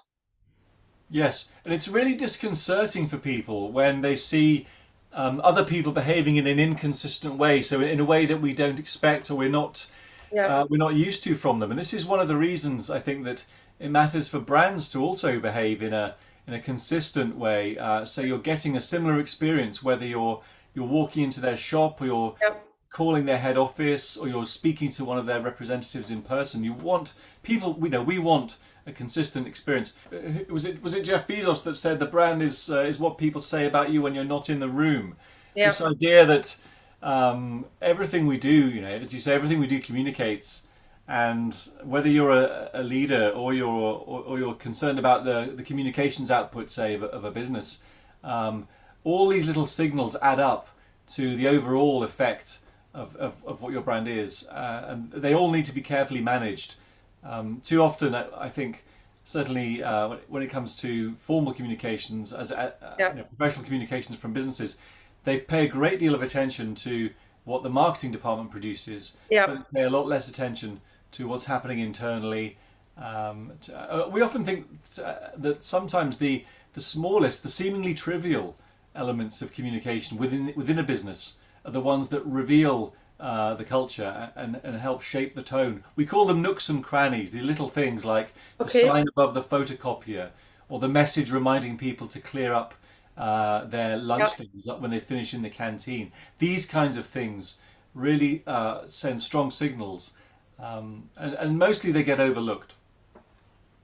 Yes, 1.10 1.48
and 1.64 1.72
it's 1.72 1.88
really 1.88 2.14
disconcerting 2.14 3.08
for 3.08 3.18
people 3.18 3.70
when 3.70 4.00
they 4.00 4.16
see 4.16 4.66
um, 5.12 5.40
other 5.44 5.64
people 5.64 5.92
behaving 5.92 6.36
in 6.36 6.46
an 6.46 6.58
inconsistent 6.58 7.36
way, 7.36 7.62
so 7.62 7.80
in 7.80 8.00
a 8.00 8.04
way 8.04 8.26
that 8.26 8.40
we 8.40 8.52
don't 8.52 8.78
expect 8.78 9.30
or 9.30 9.36
we're 9.36 9.48
not 9.48 9.90
yeah. 10.32 10.60
uh, 10.60 10.66
we're 10.68 10.76
not 10.76 10.94
used 10.94 11.22
to 11.24 11.34
from 11.34 11.60
them. 11.60 11.70
And 11.70 11.78
this 11.78 11.94
is 11.94 12.04
one 12.04 12.20
of 12.20 12.28
the 12.28 12.36
reasons 12.36 12.90
I 12.90 12.98
think 12.98 13.24
that 13.24 13.46
it 13.78 13.90
matters 13.90 14.28
for 14.28 14.40
brands 14.40 14.88
to 14.90 15.02
also 15.02 15.38
behave 15.38 15.82
in 15.82 15.92
a 15.92 16.16
in 16.46 16.54
a 16.54 16.60
consistent 16.60 17.36
way. 17.36 17.78
Uh, 17.78 18.04
so 18.04 18.22
you're 18.22 18.38
getting 18.38 18.76
a 18.76 18.80
similar 18.80 19.18
experience 19.20 19.82
whether 19.82 20.04
you're 20.04 20.42
you're 20.74 20.86
walking 20.86 21.22
into 21.22 21.40
their 21.40 21.56
shop 21.56 22.02
or 22.02 22.06
you're 22.06 22.36
yeah. 22.42 22.54
Calling 22.94 23.24
their 23.26 23.38
head 23.38 23.58
office 23.58 24.16
or 24.16 24.28
you're 24.28 24.44
speaking 24.44 24.88
to 24.88 25.04
one 25.04 25.18
of 25.18 25.26
their 25.26 25.40
representatives 25.40 26.12
in 26.12 26.22
person. 26.22 26.62
You 26.62 26.72
want 26.72 27.12
people. 27.42 27.74
We 27.74 27.88
know 27.88 28.02
we 28.02 28.20
want 28.20 28.56
a 28.86 28.92
consistent 28.92 29.48
experience. 29.48 29.94
Uh, 30.12 30.44
was 30.48 30.64
it 30.64 30.80
was 30.80 30.94
it 30.94 31.04
Jeff 31.04 31.26
Bezos 31.26 31.64
that 31.64 31.74
said 31.74 31.98
the 31.98 32.06
brand 32.06 32.40
is 32.40 32.70
uh, 32.70 32.82
is 32.82 33.00
what 33.00 33.18
people 33.18 33.40
say 33.40 33.66
about 33.66 33.90
you 33.90 34.00
when 34.00 34.14
you're 34.14 34.24
not 34.24 34.48
in 34.48 34.60
the 34.60 34.68
room? 34.68 35.16
Yeah. 35.56 35.66
This 35.66 35.82
idea 35.82 36.24
that 36.24 36.56
um, 37.02 37.66
everything 37.82 38.28
we 38.28 38.38
do, 38.38 38.70
you 38.70 38.80
know, 38.80 38.88
as 38.88 39.12
you 39.12 39.20
say, 39.20 39.34
everything 39.34 39.58
we 39.58 39.66
do 39.66 39.80
communicates. 39.80 40.68
And 41.06 41.52
whether 41.82 42.08
you're 42.08 42.32
a, 42.32 42.70
a 42.72 42.82
leader 42.82 43.28
or 43.28 43.52
you're 43.52 43.68
or, 43.68 44.22
or, 44.22 44.38
you're 44.38 44.54
concerned 44.54 44.98
about 44.98 45.26
the, 45.26 45.52
the 45.54 45.62
communications 45.62 46.30
output, 46.30 46.70
say, 46.70 46.94
of 46.94 47.02
a, 47.02 47.06
of 47.08 47.24
a 47.26 47.30
business, 47.30 47.84
um, 48.22 48.68
all 49.02 49.28
these 49.28 49.46
little 49.46 49.66
signals 49.66 50.16
add 50.22 50.40
up 50.40 50.70
to 51.08 51.36
the 51.36 51.46
overall 51.46 52.02
effect 52.02 52.60
of, 52.94 53.16
of, 53.16 53.44
of 53.44 53.60
what 53.60 53.72
your 53.72 53.82
brand 53.82 54.08
is, 54.08 54.48
uh, 54.48 54.86
and 54.88 55.10
they 55.12 55.34
all 55.34 55.50
need 55.50 55.64
to 55.66 55.74
be 55.74 55.80
carefully 55.80 56.20
managed. 56.20 56.76
Um, 57.24 57.60
too 57.62 57.82
often, 57.82 58.14
I 58.14 58.48
think, 58.48 58.84
certainly 59.24 59.82
uh, 59.82 60.16
when 60.28 60.42
it 60.42 60.48
comes 60.48 60.76
to 60.76 61.14
formal 61.16 61.52
communications, 61.52 62.32
as 62.32 62.52
uh, 62.52 62.72
yeah. 62.98 63.10
you 63.10 63.18
know, 63.20 63.24
professional 63.36 63.64
communications 63.64 64.16
from 64.16 64.32
businesses, 64.32 64.78
they 65.24 65.38
pay 65.38 65.64
a 65.64 65.68
great 65.68 65.98
deal 65.98 66.14
of 66.14 66.22
attention 66.22 66.74
to 66.76 67.10
what 67.44 67.62
the 67.62 67.70
marketing 67.70 68.12
department 68.12 68.50
produces, 68.50 69.16
yeah. 69.30 69.46
but 69.46 69.72
pay 69.72 69.82
a 69.82 69.90
lot 69.90 70.06
less 70.06 70.28
attention 70.28 70.80
to 71.12 71.26
what's 71.26 71.46
happening 71.46 71.78
internally. 71.78 72.56
Um, 72.96 73.52
to, 73.62 73.76
uh, 73.76 74.08
we 74.08 74.20
often 74.20 74.44
think 74.44 74.66
uh, 75.02 75.14
that 75.36 75.64
sometimes 75.64 76.18
the 76.18 76.44
the 76.74 76.80
smallest, 76.80 77.42
the 77.42 77.48
seemingly 77.48 77.94
trivial 77.94 78.56
elements 78.94 79.42
of 79.42 79.52
communication 79.52 80.18
within 80.18 80.52
within 80.56 80.78
a 80.78 80.82
business 80.82 81.38
are 81.64 81.70
the 81.70 81.80
ones 81.80 82.08
that 82.08 82.24
reveal 82.24 82.94
uh, 83.18 83.54
the 83.54 83.64
culture 83.64 84.30
and, 84.34 84.60
and 84.62 84.76
help 84.76 85.02
shape 85.02 85.34
the 85.34 85.42
tone. 85.42 85.84
We 85.96 86.04
call 86.04 86.26
them 86.26 86.42
nooks 86.42 86.68
and 86.68 86.82
crannies, 86.82 87.30
these 87.30 87.42
little 87.42 87.68
things 87.68 88.04
like 88.04 88.34
okay. 88.60 88.80
the 88.82 88.86
sign 88.86 89.08
above 89.08 89.34
the 89.34 89.42
photocopier 89.42 90.30
or 90.68 90.80
the 90.80 90.88
message 90.88 91.30
reminding 91.30 91.78
people 91.78 92.06
to 92.08 92.20
clear 92.20 92.52
up 92.52 92.74
uh, 93.16 93.64
their 93.66 93.96
lunch 93.96 94.38
yep. 94.38 94.48
things 94.50 94.66
when 94.78 94.90
they 94.90 95.00
finish 95.00 95.32
in 95.32 95.42
the 95.42 95.50
canteen. 95.50 96.12
These 96.38 96.66
kinds 96.66 96.96
of 96.96 97.06
things 97.06 97.58
really 97.94 98.42
uh, 98.46 98.86
send 98.86 99.22
strong 99.22 99.50
signals 99.50 100.16
um, 100.58 101.08
and, 101.16 101.34
and 101.34 101.58
mostly 101.58 101.92
they 101.92 102.04
get 102.04 102.20
overlooked. 102.20 102.74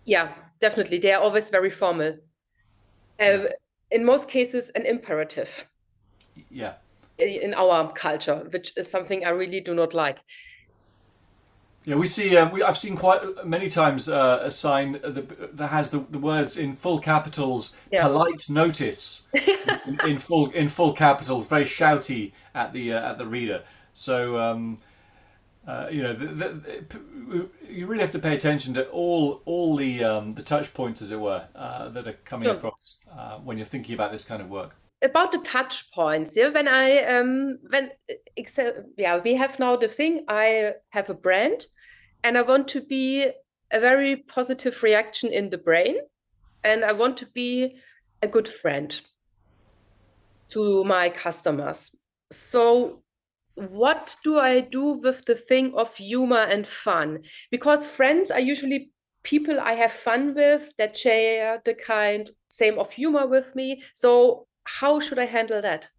Yeah, 0.05 0.33
definitely. 0.61 0.99
They 0.99 1.13
are 1.13 1.23
always 1.23 1.51
very 1.51 1.71
formal. 1.71 2.17
Uh, 3.19 3.45
in 3.91 4.05
most 4.05 4.29
cases, 4.29 4.71
an 4.71 4.87
imperative. 4.87 5.69
Yeah 6.51 6.75
in 7.21 7.55
our 7.55 7.93
culture, 7.93 8.47
which 8.51 8.73
is 8.77 8.91
something 8.91 9.25
I 9.25 9.31
really 9.31 9.61
do 9.61 9.75
not 9.75 9.95
like. 9.95 10.19
Yeah, 11.85 11.97
we 11.97 12.07
see. 12.07 12.37
Um, 12.37 12.51
we, 12.51 12.63
I've 12.63 12.77
seen 12.77 12.95
quite 12.95 13.47
many 13.47 13.71
times 13.71 14.09
uh, 14.09 14.41
a 14.43 14.51
sign 14.51 14.93
that, 15.03 15.57
that 15.57 15.69
has 15.69 15.91
the, 15.91 16.01
the 16.11 16.19
words 16.19 16.59
in 16.59 16.75
full 16.75 16.99
capitals, 16.99 17.77
yeah. 17.91 18.03
"polite 18.03 18.51
notice," 18.51 19.29
in, 19.87 19.99
in, 20.07 20.19
full 20.19 20.51
in 20.51 20.69
full 20.69 20.93
capitals, 20.93 21.47
very 21.47 21.65
shouty 21.65 22.33
at 22.55 22.75
the 22.75 22.93
uh, 22.93 23.11
at 23.11 23.19
the 23.19 23.27
reader. 23.27 23.63
So 23.95 24.39
um, 24.39 24.79
uh, 25.67 25.89
you 25.91 26.03
know, 26.03 26.13
the, 26.13 26.27
the, 26.27 27.49
you 27.69 27.87
really 27.87 28.03
have 28.03 28.11
to 28.11 28.19
pay 28.19 28.35
attention 28.35 28.75
to 28.75 28.89
all 28.91 29.41
all 29.45 29.77
the 29.77 30.05
um, 30.05 30.35
the 30.35 30.43
touch 30.43 30.75
points, 30.75 31.01
as 31.01 31.11
it 31.13 31.21
were, 31.21 31.45
uh, 31.55 31.89
that 31.89 32.07
are 32.07 32.19
coming 32.25 32.47
sure. 32.47 32.57
across 32.57 32.99
uh, 33.17 33.37
when 33.39 33.57
you're 33.57 33.67
thinking 33.67 33.95
about 33.95 34.13
this 34.13 34.25
kind 34.25 34.43
of 34.43 34.51
work 34.51 34.75
about 35.03 35.33
the 35.33 35.39
touch 35.39 35.91
points 35.93 36.37
yeah 36.37 36.49
when 36.49 36.69
i 36.69 37.03
um 37.05 37.59
when 37.71 37.91
except 38.37 38.81
yeah 38.99 39.19
we 39.25 39.35
have 39.35 39.59
now 39.59 39.77
the 39.77 39.89
thing 39.89 40.25
i 40.29 40.73
have 40.91 41.09
a 41.09 41.15
brand 41.15 41.67
and 42.23 42.37
i 42.37 42.43
want 42.43 42.69
to 42.69 42.81
be 42.81 43.27
a 43.73 43.81
very 43.81 44.17
positive 44.17 44.83
reaction 44.83 45.33
in 45.33 45.51
the 45.51 45.59
brain 45.59 45.97
and 46.65 46.85
i 46.85 46.93
want 46.93 47.17
to 47.17 47.27
be 47.27 47.77
a 48.23 48.29
good 48.29 48.49
friend 48.49 49.01
to 50.51 50.85
my 50.85 51.09
customers. 51.09 51.95
So 52.33 53.03
what 53.55 54.17
do 54.25 54.39
i 54.39 54.61
do 54.61 54.95
with 54.95 55.25
the 55.27 55.35
thing 55.35 55.75
of 55.75 55.97
humor 55.97 56.45
and 56.51 56.67
fun? 56.67 57.23
Because 57.51 57.85
friends 57.85 58.31
are 58.31 58.41
usually 58.41 58.93
people 59.23 59.61
i 59.61 59.75
have 59.75 59.93
fun 59.93 60.35
with 60.35 60.73
that 60.79 60.97
share 60.97 61.61
the 61.67 61.75
kind 61.75 62.31
same 62.49 62.79
of 62.79 62.91
humor 62.93 63.27
with 63.27 63.55
me. 63.55 63.83
So 63.95 64.47
how 64.65 65.01
should 65.01 65.19
I 65.19 65.27
handle 65.27 65.61
that? 65.63 65.91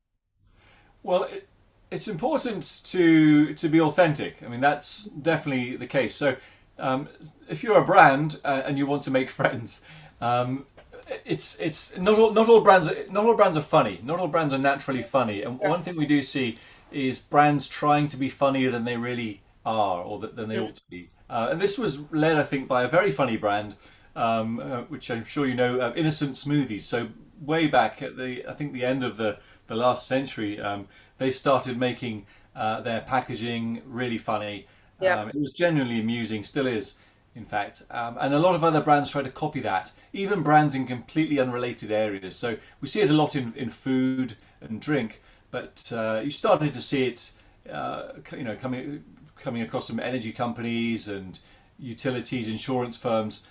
Well, 1.03 1.23
it, 1.23 1.47
it's 1.89 2.07
important 2.07 2.81
to 2.85 3.53
to 3.53 3.69
be 3.69 3.81
authentic. 3.81 4.41
I 4.43 4.47
mean, 4.47 4.61
that's 4.61 5.05
definitely 5.05 5.75
the 5.75 5.87
case. 5.87 6.15
So, 6.15 6.37
um, 6.79 7.09
if 7.49 7.63
you're 7.63 7.77
a 7.77 7.85
brand 7.85 8.39
uh, 8.45 8.63
and 8.65 8.77
you 8.77 8.85
want 8.85 9.03
to 9.03 9.11
make 9.11 9.29
friends, 9.39 9.85
um, 10.21 10.65
it's 11.25 11.59
it's 11.59 11.97
not 11.97 12.17
all 12.17 12.33
not 12.33 12.47
all 12.49 12.61
brands 12.61 12.87
are, 12.87 12.95
not 13.09 13.25
all 13.25 13.35
brands 13.35 13.57
are 13.57 13.61
funny. 13.61 13.99
Not 14.03 14.19
all 14.19 14.27
brands 14.27 14.53
are 14.53 14.59
naturally 14.59 15.03
funny. 15.03 15.43
And 15.43 15.59
one 15.59 15.83
thing 15.83 15.95
we 15.95 16.05
do 16.05 16.23
see 16.23 16.57
is 16.91 17.19
brands 17.19 17.67
trying 17.67 18.07
to 18.09 18.17
be 18.17 18.29
funnier 18.29 18.71
than 18.71 18.85
they 18.85 18.97
really 18.97 19.41
are 19.65 20.01
or 20.01 20.19
that, 20.19 20.35
than 20.35 20.49
they 20.49 20.55
mm. 20.55 20.67
ought 20.67 20.75
to 20.75 20.89
be. 20.89 21.09
Uh, 21.29 21.49
and 21.51 21.61
this 21.61 21.77
was 21.77 22.11
led, 22.11 22.37
I 22.37 22.43
think, 22.43 22.67
by 22.67 22.83
a 22.83 22.89
very 22.89 23.11
funny 23.11 23.37
brand, 23.37 23.75
um, 24.15 24.59
uh, 24.59 24.81
which 24.81 25.09
I'm 25.09 25.23
sure 25.23 25.47
you 25.47 25.55
know, 25.55 25.79
uh, 25.79 25.93
Innocent 25.95 26.33
Smoothies. 26.33 26.81
So 26.81 27.07
way 27.41 27.67
back 27.67 28.01
at 28.01 28.17
the 28.17 28.45
I 28.47 28.53
think 28.53 28.73
the 28.73 28.85
end 28.85 29.03
of 29.03 29.17
the 29.17 29.37
the 29.67 29.75
last 29.75 30.07
century, 30.07 30.59
um, 30.59 30.87
they 31.17 31.31
started 31.31 31.77
making 31.77 32.25
uh, 32.55 32.81
their 32.81 33.01
packaging 33.01 33.81
really 33.85 34.17
funny. 34.17 34.67
Yeah. 34.99 35.19
Um, 35.19 35.29
it 35.29 35.35
was 35.35 35.53
genuinely 35.53 35.99
amusing, 35.99 36.43
still 36.43 36.67
is, 36.67 36.99
in 37.35 37.45
fact. 37.45 37.83
Um, 37.89 38.17
and 38.19 38.33
a 38.33 38.39
lot 38.39 38.53
of 38.53 38.63
other 38.63 38.81
brands 38.81 39.09
try 39.09 39.23
to 39.23 39.29
copy 39.29 39.61
that, 39.61 39.91
even 40.13 40.43
brands 40.43 40.75
in 40.75 40.85
completely 40.85 41.39
unrelated 41.39 41.91
areas. 41.91 42.35
So 42.35 42.57
we 42.81 42.87
see 42.87 43.01
it 43.01 43.09
a 43.09 43.13
lot 43.13 43.35
in, 43.35 43.53
in 43.55 43.69
food 43.69 44.35
and 44.59 44.81
drink, 44.81 45.21
but 45.49 45.91
uh, 45.95 46.21
you 46.23 46.31
started 46.31 46.73
to 46.73 46.81
see 46.81 47.05
it, 47.07 47.31
uh, 47.71 48.09
you 48.31 48.43
know, 48.43 48.55
coming 48.55 49.03
coming 49.37 49.63
across 49.63 49.87
some 49.87 49.99
energy 49.99 50.31
companies 50.31 51.07
and 51.07 51.39
utilities, 51.79 52.47
insurance 52.47 52.95
firms 52.95 53.47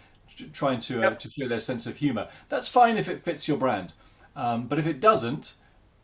trying 0.48 0.80
to 0.80 1.04
uh, 1.04 1.14
to 1.14 1.30
show 1.30 1.48
their 1.48 1.60
sense 1.60 1.86
of 1.86 1.96
humor. 1.96 2.28
That's 2.48 2.68
fine 2.68 2.96
if 2.96 3.08
it 3.08 3.20
fits 3.20 3.48
your 3.48 3.58
brand, 3.58 3.92
um, 4.36 4.66
but 4.66 4.78
if 4.78 4.86
it 4.86 5.00
doesn't, 5.00 5.54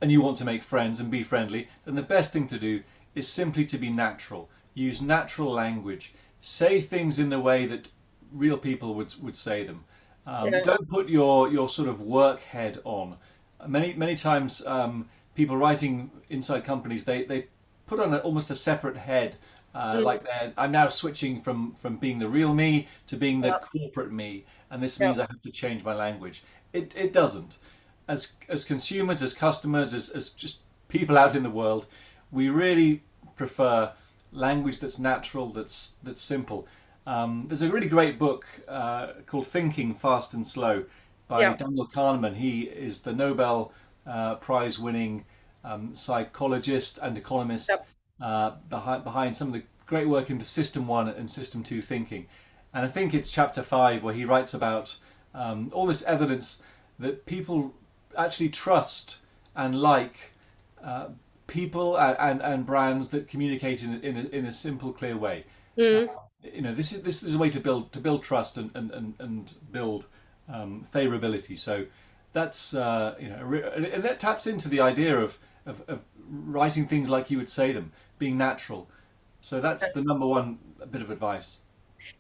and 0.01 0.13
you 0.13 0.21
want 0.21 0.37
to 0.39 0.45
make 0.45 0.63
friends 0.63 1.01
and 1.01 1.11
be 1.11 1.23
friendly, 1.23 1.69
then 1.85 1.95
the 1.95 2.03
best 2.03 2.33
thing 2.33 2.47
to 2.49 2.59
do 2.59 2.83
is 3.15 3.29
simply 3.29 3.65
to 3.65 3.79
be 3.79 3.91
natural. 3.91 4.49
Use 4.75 5.01
natural 5.01 5.51
language. 5.53 6.15
Say 6.41 6.81
things 6.81 7.19
in 7.19 7.31
the 7.31 7.41
way 7.41 7.67
that 7.67 7.89
real 8.31 8.59
people 8.59 8.95
would 8.95 9.15
would 9.23 9.37
say 9.37 9.65
them. 9.65 9.85
Um, 10.27 10.53
yeah. 10.53 10.63
Don't 10.63 10.89
put 10.89 11.09
your 11.09 11.51
your 11.51 11.69
sort 11.69 11.89
of 11.89 12.01
work 12.01 12.43
head 12.43 12.81
on. 12.85 13.17
Many 13.67 13.95
many 13.95 14.17
times, 14.17 14.67
um, 14.67 15.09
people 15.35 15.57
writing 15.57 16.11
inside 16.29 16.65
companies 16.65 17.05
they 17.05 17.25
they 17.25 17.47
put 17.87 18.01
on 18.01 18.13
a, 18.13 18.19
almost 18.19 18.51
a 18.51 18.57
separate 18.57 18.97
head 18.97 19.37
uh, 19.77 19.97
mm. 19.97 20.03
Like 20.05 20.25
I'm 20.57 20.73
now 20.73 20.89
switching 20.89 21.39
from 21.39 21.75
from 21.75 21.97
being 21.97 22.19
the 22.19 22.29
real 22.29 22.55
me 22.55 22.89
to 23.09 23.17
being 23.17 23.43
the 23.43 23.49
yep. 23.49 23.67
corporate 23.71 24.11
me, 24.11 24.47
and 24.71 24.83
this 24.83 24.99
means 24.99 25.19
yep. 25.19 25.29
I 25.29 25.33
have 25.33 25.43
to 25.43 25.51
change 25.51 25.85
my 25.85 25.95
language. 25.95 26.43
It 26.73 26.95
it 26.97 27.13
doesn't. 27.13 27.59
As 28.09 28.37
as 28.49 28.65
consumers, 28.65 29.23
as 29.23 29.35
customers, 29.35 29.93
as 29.93 30.09
as 30.09 30.31
just 30.31 30.63
people 30.89 31.19
out 31.19 31.37
in 31.37 31.43
the 31.43 31.51
world, 31.51 31.89
we 32.33 32.49
really 32.49 33.03
prefer 33.37 33.93
language 34.33 34.81
that's 34.81 34.99
natural, 34.99 35.51
that's 35.51 35.97
that's 36.03 36.23
simple. 36.23 36.67
Um, 37.07 37.45
there's 37.47 37.63
a 37.63 37.71
really 37.71 37.89
great 37.89 38.19
book 38.19 38.47
uh, 38.67 39.09
called 39.27 39.47
Thinking 39.47 39.93
Fast 39.93 40.33
and 40.33 40.47
Slow 40.47 40.87
by 41.29 41.43
yeah. 41.43 41.55
Daniel 41.55 41.87
Kahneman. 41.87 42.37
He 42.37 42.63
is 42.63 43.03
the 43.03 43.13
Nobel 43.13 43.73
uh, 44.07 44.37
Prize 44.37 44.79
winning 44.79 45.27
um, 45.65 45.95
psychologist 45.95 46.99
and 47.03 47.19
economist. 47.19 47.69
Yep 47.69 47.87
uh, 48.21 48.53
behind, 48.69 49.05
behind 49.05 49.37
some 49.37 49.49
of 49.49 49.55
the 49.55 49.63
great 49.87 50.09
work 50.09 50.31
into 50.31 50.45
System 50.45 50.87
1 50.87 51.09
and 51.09 51.31
System 51.31 51.63
2 51.63 51.81
thinking. 51.81 52.27
And 52.75 52.85
I 52.85 52.89
think 52.89 53.15
it's 53.15 53.31
chapter 53.31 53.63
5 53.63 54.03
where 54.03 54.15
he 54.15 54.25
writes 54.25 54.53
about 54.53 54.97
um, 55.35 55.71
all 55.73 55.87
this 55.87 56.03
evidence 56.05 56.63
that 56.99 57.27
people 57.27 57.75
actually 58.17 58.49
trust 58.49 59.19
and 59.55 59.81
like 59.81 60.33
uh, 60.83 61.09
people 61.47 61.97
and, 61.97 62.17
and, 62.19 62.43
and, 62.43 62.67
brands 62.67 63.11
that 63.11 63.29
communicate 63.29 63.83
in, 63.83 64.01
in, 64.03 64.17
a, 64.17 64.23
in 64.29 64.47
a 64.47 64.53
simple, 64.53 64.93
clear 64.93 65.17
way. 65.17 65.45
Mm. 65.77 66.09
Uh, 66.09 66.13
you 66.43 66.63
know, 66.63 66.75
this 66.75 66.93
is 66.93 67.03
this 67.03 67.23
is 67.23 67.35
a 67.35 67.39
way 67.39 67.51
to 67.51 67.61
build 67.61 67.93
to 67.93 68.01
build 68.01 68.23
trust 68.23 68.57
and 68.57 68.71
and, 68.75 69.15
and, 69.19 69.55
build 69.73 70.07
um, 70.49 70.87
favorability. 70.95 71.59
So 71.59 71.87
that's 72.33 72.75
uh, 72.75 73.15
you 73.19 73.29
know, 73.29 73.53
and 73.75 74.03
that 74.05 74.21
taps 74.21 74.47
into 74.47 74.69
the 74.69 74.81
idea 74.81 75.19
of, 75.19 75.39
of, 75.65 75.83
of 75.89 76.05
writing 76.29 76.87
things 76.87 77.11
like 77.11 77.31
you 77.31 77.39
would 77.39 77.51
say 77.51 77.73
them 77.73 77.93
being 78.19 78.39
natural. 78.39 78.89
So 79.41 79.61
that's 79.61 79.93
the 79.93 80.03
number 80.03 80.27
one 80.27 80.59
bit 80.91 81.03
of 81.03 81.11
advice. 81.11 81.61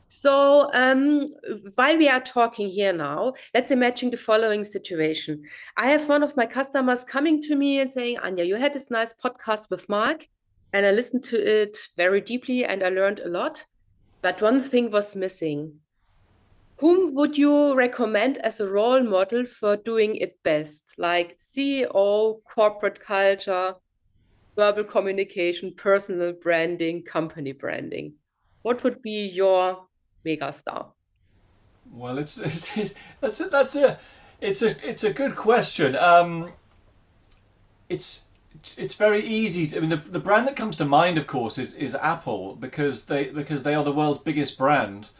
So, 0.09 0.71
um, 0.73 1.27
while 1.75 1.99
we 1.99 2.09
are 2.09 2.21
talking 2.21 2.69
here 2.69 2.93
now, 2.93 3.35
let's 3.55 3.71
imagine 3.71 4.11
the 4.11 4.17
following 4.17 4.65
situation. 4.65 5.43
I 5.77 5.89
have 5.89 6.09
one 6.09 6.23
of 6.23 6.37
my 6.37 6.47
customers 6.47 7.05
coming 7.05 7.43
to 7.43 7.57
me 7.57 7.81
and 7.81 7.93
saying, 7.93 8.19
Anya, 8.19 8.45
you 8.45 8.57
had 8.57 8.73
this 8.73 8.91
nice 8.91 9.13
podcast 9.13 9.69
with 9.71 9.89
Mark, 9.89 10.27
and 10.73 10.87
I 10.87 10.93
listened 10.93 11.25
to 11.25 11.63
it 11.63 11.79
very 11.97 12.21
deeply 12.21 12.65
and 12.65 12.83
I 12.83 12.89
learned 12.89 13.21
a 13.21 13.29
lot. 13.29 13.65
But 14.23 14.43
one 14.43 14.61
thing 14.61 14.91
was 14.91 15.17
missing. 15.17 15.81
Whom 16.79 17.15
would 17.15 17.39
you 17.39 17.75
recommend 17.75 18.39
as 18.39 18.61
a 18.61 18.69
role 18.69 19.03
model 19.03 19.47
for 19.47 19.77
doing 19.77 20.17
it 20.17 20.43
best? 20.43 20.95
Like 20.99 21.39
CEO, 21.39 22.41
corporate 22.45 23.01
culture, 23.01 23.77
verbal 24.57 24.85
communication, 24.85 25.73
personal 25.77 26.33
branding, 26.33 27.03
company 27.03 27.53
branding. 27.53 28.15
What 28.63 28.83
would 28.83 29.03
be 29.03 29.27
your 29.27 29.87
mega 30.25 30.53
star? 30.53 30.93
Well, 31.93 32.19
it's, 32.19 32.39
it's, 32.39 32.77
it's 32.77 32.95
that's 33.21 33.41
a, 33.41 33.49
that's 33.49 33.77
a 33.77 33.99
it's 34.41 34.63
a 34.63 34.89
it's 34.89 35.05
a 35.05 35.13
good 35.13 35.37
question. 35.37 35.95
Um, 35.97 36.51
it's 37.89 38.27
it's 38.77 38.95
very 38.95 39.21
easy. 39.21 39.67
To, 39.69 39.77
I 39.77 39.81
mean, 39.81 39.91
the, 39.91 39.97
the 39.97 40.19
brand 40.19 40.49
that 40.49 40.57
comes 40.57 40.77
to 40.79 40.85
mind, 40.85 41.19
of 41.19 41.27
course, 41.27 41.59
is, 41.59 41.75
is 41.75 41.95
Apple 41.95 42.57
because 42.57 43.07
they 43.07 43.27
because 43.27 43.63
they 43.63 43.75
are 43.75 43.85
the 43.85 43.93
world's 43.93 44.21
biggest 44.21 44.59
brand. 44.59 45.11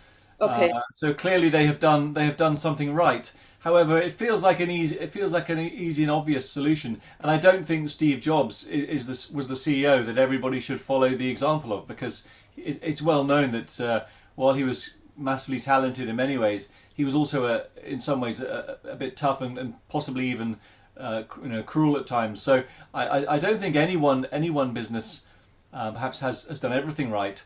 Okay. 0.41 0.71
Uh, 0.71 0.81
so 0.91 1.15
clearly 1.15 1.49
they 1.49 1.67
have 1.67 1.81
done 1.81 2.15
they 2.15 2.25
have 2.25 2.37
done 2.37 2.57
something 2.57 2.95
right. 2.95 3.33
However, 3.67 3.99
it 3.99 4.13
feels 4.13 4.45
like 4.45 4.61
an 4.61 4.71
easy 4.71 4.97
it 4.97 5.11
feels 5.11 5.33
like 5.33 5.49
an 5.49 5.59
easy 5.59 6.05
and 6.05 6.13
obvious 6.13 6.49
solution, 6.49 7.01
and 7.19 7.29
I 7.29 7.37
don't 7.37 7.67
think 7.67 7.89
Steve 7.89 8.21
Jobs 8.21 8.65
is 8.69 9.09
this 9.09 9.29
was 9.29 9.49
the 9.49 9.55
CEO 9.55 10.07
that 10.07 10.17
everybody 10.17 10.61
should 10.61 10.81
follow 10.81 11.17
the 11.17 11.29
example 11.29 11.73
of 11.73 11.89
because 11.89 12.29
it, 12.57 12.79
it's 12.81 13.03
well 13.03 13.25
known 13.25 13.51
that 13.51 13.81
uh, 13.81 14.05
while 14.37 14.55
he 14.55 14.63
was 14.63 14.99
massively 15.17 15.59
talented 15.59 16.09
in 16.09 16.15
many 16.15 16.39
ways, 16.39 16.69
he 16.95 17.05
was 17.05 17.17
also 17.17 17.47
a, 17.47 17.65
in 17.85 17.99
some 17.99 18.21
ways 18.21 18.41
a, 18.41 18.79
a 18.85 18.95
bit 18.95 19.17
tough 19.17 19.43
and, 19.43 19.59
and 19.59 19.75
possibly 19.89 20.27
even 20.29 20.59
uh, 20.97 21.25
you 21.43 21.49
know 21.49 21.65
cruel 21.65 21.97
at 21.97 22.07
times. 22.07 22.41
So 22.41 22.63
I, 22.95 23.07
I, 23.09 23.35
I 23.35 23.39
don't 23.41 23.59
think 23.59 23.75
anyone 23.75 24.27
any 24.31 24.49
one 24.49 24.75
business 24.75 25.27
uh, 25.73 25.91
perhaps 25.91 26.21
has, 26.21 26.45
has 26.45 26.61
done 26.61 26.73
everything 26.73 27.11
right, 27.11 27.45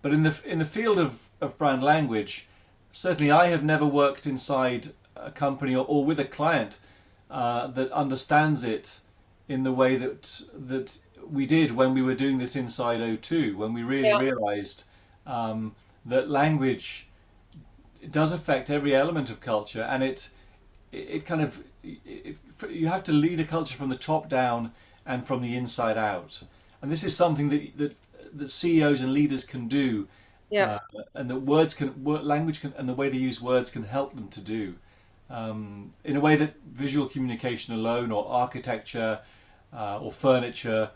but 0.00 0.14
in 0.14 0.22
the 0.22 0.34
in 0.46 0.60
the 0.60 0.64
field 0.64 0.98
of, 0.98 1.28
of 1.42 1.58
brand 1.58 1.82
language, 1.82 2.48
certainly 2.90 3.30
I 3.30 3.48
have 3.48 3.62
never 3.62 3.84
worked 3.84 4.26
inside 4.26 4.92
a 5.20 5.30
company 5.30 5.74
or, 5.74 5.84
or 5.86 6.04
with 6.04 6.18
a 6.20 6.24
client 6.24 6.78
uh, 7.30 7.66
that 7.68 7.90
understands 7.92 8.64
it 8.64 9.00
in 9.48 9.62
the 9.62 9.72
way 9.72 9.96
that 9.96 10.42
that 10.54 10.98
we 11.30 11.46
did 11.46 11.72
when 11.72 11.94
we 11.94 12.02
were 12.02 12.14
doing 12.14 12.38
this 12.38 12.56
inside 12.56 13.00
O2, 13.00 13.54
when 13.54 13.72
we 13.72 13.82
really 13.82 14.08
yeah. 14.08 14.18
realized 14.18 14.84
um, 15.26 15.74
that 16.04 16.30
language 16.30 17.08
does 18.10 18.32
affect 18.32 18.70
every 18.70 18.94
element 18.94 19.30
of 19.30 19.40
culture, 19.40 19.82
and 19.82 20.02
it 20.02 20.30
it, 20.92 21.26
kind 21.26 21.42
of 21.42 21.64
it, 21.82 22.38
you 22.70 22.88
have 22.88 23.04
to 23.04 23.12
lead 23.12 23.40
a 23.40 23.44
culture 23.44 23.76
from 23.76 23.88
the 23.88 23.96
top 23.96 24.28
down 24.28 24.72
and 25.04 25.26
from 25.26 25.42
the 25.42 25.54
inside 25.56 25.98
out, 25.98 26.42
and 26.80 26.90
this 26.90 27.04
is 27.04 27.16
something 27.16 27.48
that 27.48 27.76
that, 27.76 27.96
that 28.32 28.48
CEOs 28.48 29.00
and 29.00 29.12
leaders 29.12 29.44
can 29.44 29.68
do. 29.68 30.08
Yeah. 30.50 30.78
Uh, 30.96 31.02
and 31.14 31.28
that 31.28 31.40
words 31.40 31.74
can, 31.74 32.02
language 32.02 32.62
can, 32.62 32.72
and 32.78 32.88
the 32.88 32.94
way 32.94 33.10
they 33.10 33.18
use 33.18 33.38
words 33.38 33.70
can 33.70 33.84
help 33.84 34.14
them 34.14 34.28
to 34.28 34.40
do 34.40 34.76
um, 35.30 35.92
in 36.04 36.16
a 36.16 36.20
way 36.20 36.36
that 36.36 36.54
visual 36.64 37.06
communication 37.06 37.74
alone, 37.74 38.10
or 38.10 38.26
architecture, 38.28 39.20
uh, 39.72 39.98
or 40.00 40.12
furniture, 40.12 40.90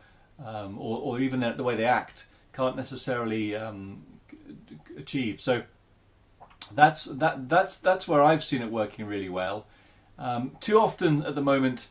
um, 0.45 0.79
or, 0.79 0.99
or, 0.99 1.21
even 1.21 1.41
the, 1.41 1.53
the, 1.53 1.63
way 1.63 1.77
they 1.77 1.85
act, 1.85 2.27
can't 2.53 2.77
necessarily 2.77 3.55
um, 3.55 4.03
achieve. 4.97 5.41
So 5.41 5.63
that's 6.75 7.05
that 7.05 7.49
that's 7.49 7.79
that's 7.79 8.09
where 8.09 8.23
I've 8.23 8.43
seen 8.43 8.63
it 8.63 8.71
working 8.71 9.07
really 9.07 9.29
well. 9.29 9.67
Um, 10.19 10.57
too 10.61 10.79
often 10.79 11.25
at 11.25 11.35
the 11.35 11.43
moment, 11.43 11.89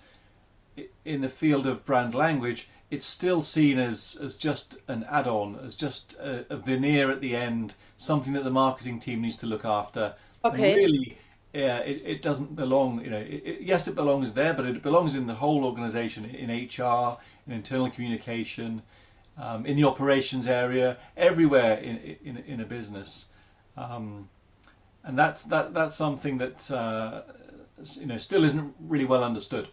in 1.05 1.21
the 1.21 1.29
field 1.29 1.67
of 1.67 1.85
brand 1.85 2.15
language, 2.15 2.69
it's 2.89 3.05
still 3.05 3.41
seen 3.41 3.77
as 3.77 4.19
as 4.23 4.37
just 4.37 4.79
an 4.87 5.05
add-on, 5.09 5.59
as 5.63 5.75
just 5.75 6.19
a, 6.19 6.45
a 6.49 6.57
veneer 6.57 7.11
at 7.11 7.21
the 7.21 7.35
end, 7.35 7.75
something 7.97 8.33
that 8.33 8.43
the 8.43 8.51
marketing 8.51 8.99
team 8.99 9.21
needs 9.21 9.37
to 9.37 9.45
look 9.45 9.65
after. 9.65 10.15
Okay. 10.43 10.71
And 10.71 10.75
really, 10.75 11.17
yeah, 11.53 11.79
it, 11.79 12.01
it 12.05 12.21
doesn't 12.21 12.55
belong. 12.55 13.03
You 13.03 13.09
know, 13.09 13.17
it, 13.17 13.43
it, 13.45 13.61
yes, 13.61 13.87
it 13.87 13.95
belongs 13.95 14.33
there, 14.33 14.53
but 14.53 14.65
it 14.65 14.81
belongs 14.81 15.15
in 15.15 15.27
the 15.27 15.35
whole 15.35 15.65
organization, 15.65 16.25
in 16.25 16.49
HR, 16.49 17.17
in 17.45 17.53
internal 17.53 17.89
communication, 17.89 18.81
um, 19.37 19.65
in 19.65 19.75
the 19.75 19.83
operations 19.83 20.47
area, 20.47 20.97
everywhere 21.17 21.77
in 21.77 21.97
in, 22.23 22.37
in 22.37 22.61
a 22.61 22.65
business, 22.65 23.29
um, 23.75 24.29
and 25.03 25.19
that's 25.19 25.43
that 25.43 25.73
that's 25.73 25.95
something 25.95 26.37
that 26.37 26.71
uh, 26.71 27.23
you 27.99 28.05
know 28.05 28.17
still 28.17 28.45
isn't 28.45 28.73
really 28.79 29.05
well 29.05 29.23
understood. 29.23 29.67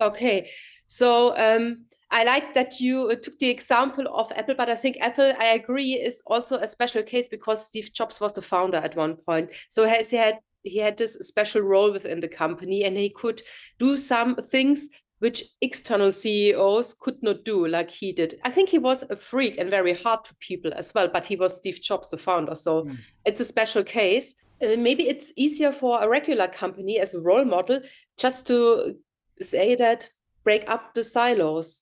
Okay, 0.00 0.50
so. 0.86 1.36
Um... 1.36 1.86
I 2.10 2.22
like 2.22 2.54
that 2.54 2.78
you 2.78 3.10
uh, 3.10 3.16
took 3.16 3.40
the 3.40 3.48
example 3.48 4.06
of 4.14 4.30
Apple, 4.36 4.54
but 4.54 4.70
I 4.70 4.76
think 4.76 4.98
Apple, 5.00 5.32
I 5.36 5.46
agree, 5.46 5.94
is 5.94 6.22
also 6.26 6.58
a 6.58 6.66
special 6.68 7.02
case 7.02 7.26
because 7.26 7.66
Steve 7.66 7.92
Jobs 7.92 8.20
was 8.20 8.32
the 8.32 8.42
founder 8.42 8.76
at 8.76 8.94
one 8.94 9.16
point. 9.16 9.50
So 9.68 9.84
he 9.84 10.16
had 10.16 10.38
he 10.64 10.78
had 10.78 10.96
this 10.96 11.14
special 11.20 11.62
role 11.62 11.92
within 11.92 12.20
the 12.20 12.28
company 12.28 12.84
and 12.84 12.96
he 12.96 13.10
could 13.10 13.42
do 13.78 13.96
some 13.96 14.34
things 14.36 14.88
which 15.20 15.44
external 15.60 16.10
CEOs 16.10 16.94
could 16.94 17.22
not 17.22 17.44
do 17.44 17.66
like 17.66 17.90
he 17.90 18.12
did. 18.12 18.40
I 18.44 18.50
think 18.50 18.68
he 18.68 18.78
was 18.78 19.04
a 19.08 19.16
freak 19.16 19.58
and 19.58 19.70
very 19.70 19.94
hard 19.94 20.24
to 20.24 20.34
people 20.36 20.72
as 20.74 20.92
well, 20.92 21.08
but 21.08 21.24
he 21.24 21.36
was 21.36 21.56
Steve 21.56 21.80
Jobs, 21.80 22.10
the 22.10 22.18
founder. 22.18 22.54
So 22.54 22.84
mm. 22.84 22.98
it's 23.24 23.40
a 23.40 23.44
special 23.44 23.84
case. 23.84 24.34
Uh, 24.60 24.76
maybe 24.76 25.08
it's 25.08 25.32
easier 25.36 25.72
for 25.72 26.02
a 26.02 26.08
regular 26.08 26.48
company 26.48 26.98
as 26.98 27.14
a 27.14 27.20
role 27.20 27.44
model 27.44 27.80
just 28.18 28.46
to 28.48 28.96
say 29.40 29.74
that 29.76 30.08
break 30.44 30.68
up 30.68 30.94
the 30.94 31.02
silos 31.02 31.80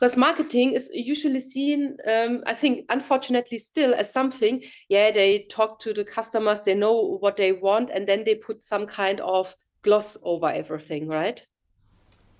because 0.00 0.16
marketing 0.16 0.72
is 0.72 0.90
usually 0.92 1.40
seen 1.40 1.96
um, 2.06 2.42
i 2.46 2.54
think 2.54 2.84
unfortunately 2.88 3.58
still 3.58 3.94
as 3.94 4.12
something 4.12 4.62
yeah 4.88 5.10
they 5.10 5.46
talk 5.50 5.78
to 5.78 5.92
the 5.92 6.04
customers 6.04 6.60
they 6.62 6.74
know 6.74 7.18
what 7.20 7.36
they 7.36 7.52
want 7.52 7.90
and 7.90 8.06
then 8.06 8.24
they 8.24 8.34
put 8.34 8.64
some 8.64 8.86
kind 8.86 9.20
of 9.20 9.54
gloss 9.82 10.16
over 10.22 10.48
everything 10.48 11.06
right 11.06 11.46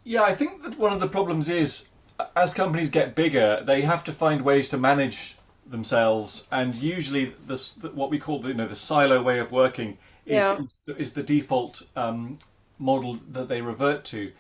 yeah 0.05 0.23
i 0.23 0.35
think 0.35 0.63
that 0.63 0.79
one 0.79 0.93
of 0.93 1.01
the 1.01 1.09
problems 1.09 1.49
is 1.49 1.89
as 2.37 2.55
companies 2.55 2.91
get 2.91 3.15
bigger 3.15 3.63
they 3.67 3.83
have 3.83 4.05
to 4.05 4.13
find 4.13 4.43
ways 4.43 4.69
to 4.69 4.77
manage 4.79 5.37
themselves, 5.71 6.47
and 6.51 6.77
usually 6.77 7.35
this 7.47 7.79
what 7.95 8.11
we 8.11 8.19
call 8.19 8.41
the, 8.41 8.49
you 8.49 8.55
know 8.55 8.67
the 8.67 8.77
silo 8.77 9.23
way 9.23 9.39
of 9.39 9.53
working 9.53 9.99
is 10.27 10.45
Yeah. 10.45 10.59
is, 10.59 10.81
the, 10.87 10.97
is 10.97 11.13
the 11.13 11.23
default 11.23 11.83
um, 11.97 12.39
model 12.79 13.19
that 13.31 13.49
they 13.49 13.61
revert 13.61 14.05
to, 14.07 14.33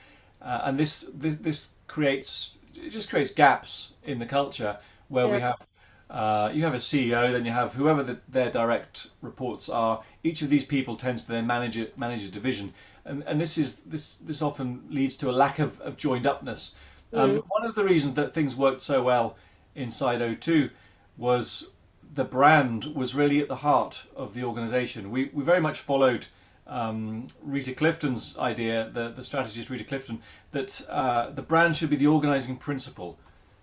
uh, 0.42 0.60
and 0.64 0.78
this, 0.78 1.10
this 1.14 1.36
this 1.36 1.74
creates 1.86 2.56
it 2.84 2.90
just 2.90 3.10
creates 3.10 3.32
gaps 3.32 3.94
in 4.04 4.18
the 4.18 4.26
culture 4.26 4.78
where 5.08 5.26
we 5.28 5.40
have 5.40 5.66
uh, 6.10 6.50
you 6.52 6.64
have 6.64 6.74
a 6.74 6.78
CEO, 6.78 7.30
then 7.30 7.44
you 7.44 7.52
have 7.52 7.74
whoever 7.74 8.02
the, 8.02 8.18
their 8.28 8.50
direct 8.50 9.10
reports 9.22 9.68
are. 9.68 10.02
Each 10.24 10.42
of 10.42 10.50
these 10.50 10.64
people 10.64 10.96
tends 10.96 11.24
to 11.26 11.32
then 11.32 11.46
manage 11.46 11.78
a, 11.78 11.88
manage 11.96 12.24
a 12.24 12.30
division, 12.30 12.72
and 13.04 13.22
and 13.26 13.40
this 13.40 13.56
is 13.56 13.82
this 13.82 14.18
this 14.18 14.42
often 14.42 14.82
leads 14.90 15.16
to 15.18 15.30
a 15.30 15.32
lack 15.32 15.60
of, 15.60 15.80
of 15.80 15.96
joined 15.96 16.26
upness. 16.26 16.74
Um, 17.12 17.42
One 17.48 17.64
of 17.64 17.74
the 17.76 17.84
reasons 17.84 18.14
that 18.14 18.34
things 18.34 18.56
worked 18.56 18.82
so 18.82 19.02
well 19.02 19.36
inside 19.74 20.20
O2 20.20 20.70
was 21.16 21.70
the 22.12 22.24
brand 22.24 22.86
was 22.86 23.14
really 23.14 23.40
at 23.40 23.48
the 23.48 23.56
heart 23.56 24.06
of 24.16 24.34
the 24.34 24.42
organisation. 24.42 25.12
We 25.12 25.30
we 25.32 25.44
very 25.44 25.60
much 25.60 25.78
followed 25.78 26.26
um, 26.70 27.26
Rita 27.42 27.72
Clifton's 27.74 28.38
idea, 28.38 28.90
the 28.94 29.10
the 29.10 29.22
strategist 29.24 29.68
Rita 29.70 29.84
Clifton, 29.84 30.22
that 30.52 30.80
uh, 30.88 31.30
the 31.30 31.42
brand 31.42 31.76
should 31.76 31.90
be 31.90 31.96
the 31.96 32.06
organising 32.06 32.56
principle 32.56 33.18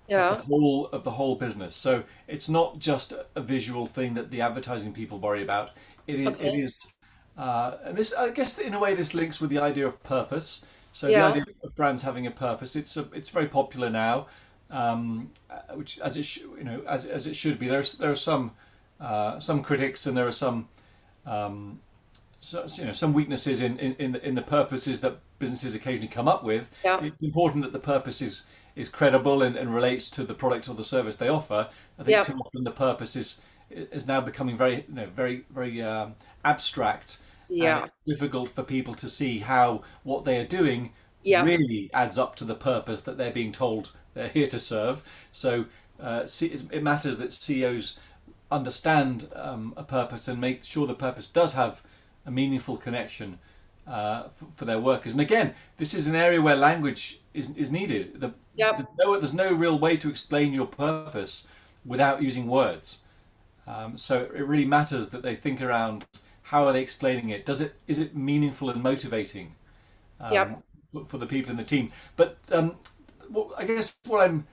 Yeah. 0.07 0.31
of 0.31 0.37
the 0.37 0.43
whole 0.43 0.87
of 0.91 1.03
the 1.03 1.11
whole 1.11 1.35
business. 1.35 1.75
So 1.75 2.03
it's 2.27 2.49
not 2.49 2.79
just 2.79 3.13
a 3.35 3.41
visual 3.41 3.87
thing 3.87 4.13
that 4.15 4.29
the 4.31 4.41
advertising 4.41 4.93
people 4.93 5.19
worry 5.19 5.43
about. 5.43 5.71
It 6.07 6.19
is 6.19 6.27
Okay. 6.27 6.47
it 6.47 6.55
is 6.65 6.93
uh, 7.37 7.77
and 7.85 7.97
this 7.97 8.13
I 8.13 8.29
guess 8.31 8.57
in 8.57 8.73
a 8.73 8.79
way 8.79 8.95
this 8.95 9.13
links 9.13 9.39
with 9.41 9.49
the 9.49 9.59
idea 9.59 9.87
of 9.87 10.01
purpose. 10.03 10.65
So 10.91 11.07
Yeah. 11.07 11.21
the 11.21 11.27
idea 11.41 11.43
of 11.63 11.75
brands 11.75 12.01
having 12.03 12.27
a 12.27 12.31
purpose. 12.31 12.75
It's 12.75 12.97
a, 12.97 13.05
it's 13.13 13.29
very 13.29 13.47
popular 13.47 13.89
now, 13.89 14.27
um, 14.71 15.31
uh, 15.49 15.75
which 15.75 15.99
as 15.99 16.17
it 16.17 16.23
sh- 16.25 16.39
you 16.57 16.63
know 16.63 16.81
as, 16.87 17.05
as 17.05 17.27
it 17.27 17.35
should 17.35 17.57
be. 17.59 17.67
There's 17.67 17.97
there 17.97 18.11
are 18.11 18.15
some 18.31 18.51
uh, 18.99 19.39
some 19.39 19.61
critics 19.61 20.07
and 20.07 20.17
there 20.17 20.25
are 20.27 20.31
some 20.45 20.67
um, 21.25 21.79
so, 22.39 22.65
you 22.77 22.85
know 22.85 22.93
some 22.93 23.13
weaknesses 23.13 23.61
in, 23.61 23.79
in, 23.79 23.93
in, 23.95 24.11
the, 24.13 24.27
in 24.27 24.35
the 24.35 24.41
purposes 24.41 25.01
that 25.01 25.19
businesses 25.39 25.73
occasionally 25.75 26.07
come 26.07 26.27
up 26.27 26.43
with. 26.43 26.71
Yeah. 26.83 27.03
It's 27.03 27.21
important 27.21 27.63
that 27.63 27.73
the 27.73 27.79
purpose 27.79 28.21
is 28.21 28.47
is 28.75 28.89
credible 28.89 29.41
and, 29.41 29.55
and 29.55 29.73
relates 29.73 30.07
to 30.11 30.23
the 30.23 30.35
product 30.35 30.69
or 30.69 30.75
the 30.75 30.83
service 30.83 31.17
they 31.17 31.27
offer. 31.27 31.69
I 31.97 32.03
think 32.03 32.15
Yeah. 32.15 32.21
too 32.21 32.37
often 32.37 32.63
the 32.63 32.71
purpose 32.71 33.15
is 33.15 33.41
is 33.69 34.07
now 34.07 34.21
becoming 34.21 34.55
very 34.57 34.85
you 34.87 34.93
know 34.93 35.07
very 35.07 35.45
very 35.49 35.81
um, 35.81 36.15
abstract. 36.45 37.17
Yeah. 37.49 37.77
And 37.77 37.85
it's 37.85 37.95
difficult 38.05 38.49
for 38.49 38.63
people 38.63 38.93
to 38.95 39.09
see 39.09 39.39
how 39.39 39.81
what 40.03 40.25
they 40.25 40.37
are 40.37 40.45
doing 40.45 40.91
Yeah. 41.23 41.43
really 41.43 41.89
adds 41.93 42.17
up 42.17 42.35
to 42.37 42.45
the 42.45 42.55
purpose 42.55 43.01
that 43.03 43.17
they're 43.17 43.31
being 43.31 43.51
told 43.51 43.93
they're 44.13 44.27
here 44.29 44.47
to 44.47 44.59
serve. 44.59 45.03
So 45.31 45.65
uh, 45.99 46.27
it 46.41 46.83
matters 46.83 47.17
that 47.17 47.33
CEOs 47.33 47.97
understand 48.51 49.29
um, 49.35 49.73
a 49.75 49.83
purpose 49.83 50.27
and 50.27 50.39
make 50.39 50.63
sure 50.63 50.87
the 50.87 50.93
purpose 50.93 51.27
does 51.27 51.53
have 51.53 51.81
a 52.27 52.31
meaningful 52.31 52.77
connection 52.77 53.39
uh, 53.87 54.23
for 54.29 54.65
their 54.65 54.79
workers. 54.79 55.13
And 55.13 55.21
again, 55.21 55.55
this 55.77 55.93
is 55.93 56.07
an 56.07 56.15
area 56.15 56.41
where 56.41 56.55
language 56.55 57.21
is, 57.33 57.55
is 57.55 57.71
needed. 57.71 58.19
The, 58.19 58.33
Yep. 58.55 58.77
there's, 58.77 58.87
no, 58.97 59.19
there's 59.19 59.33
no 59.35 59.53
real 59.53 59.77
way 59.77 59.97
to 59.97 60.09
explain 60.09 60.51
your 60.51 60.65
purpose 60.65 61.47
without 61.85 62.23
using 62.23 62.47
words. 62.47 63.01
Um, 63.67 63.95
so 63.97 64.23
it 64.35 64.45
really 64.47 64.65
matters 64.65 65.09
that 65.11 65.21
they 65.21 65.35
think 65.35 65.61
around 65.61 66.05
how 66.41 66.65
are 66.65 66.73
they 66.73 66.81
explaining 66.81 67.29
it. 67.29 67.45
Does 67.45 67.61
it 67.61 67.75
is 67.87 67.99
it 67.99 68.15
meaningful 68.15 68.69
and 68.71 68.81
motivating 68.81 69.53
um, 70.19 70.33
Yep. 70.33 70.63
for, 70.91 71.05
for 71.05 71.17
the 71.19 71.27
people 71.27 71.51
in 71.51 71.57
the 71.57 71.63
team? 71.63 71.91
But 72.15 72.37
um, 72.51 72.75
what, 73.29 73.51
I 73.57 73.65
guess 73.65 73.95
what 74.07 74.21
I'm 74.27 74.47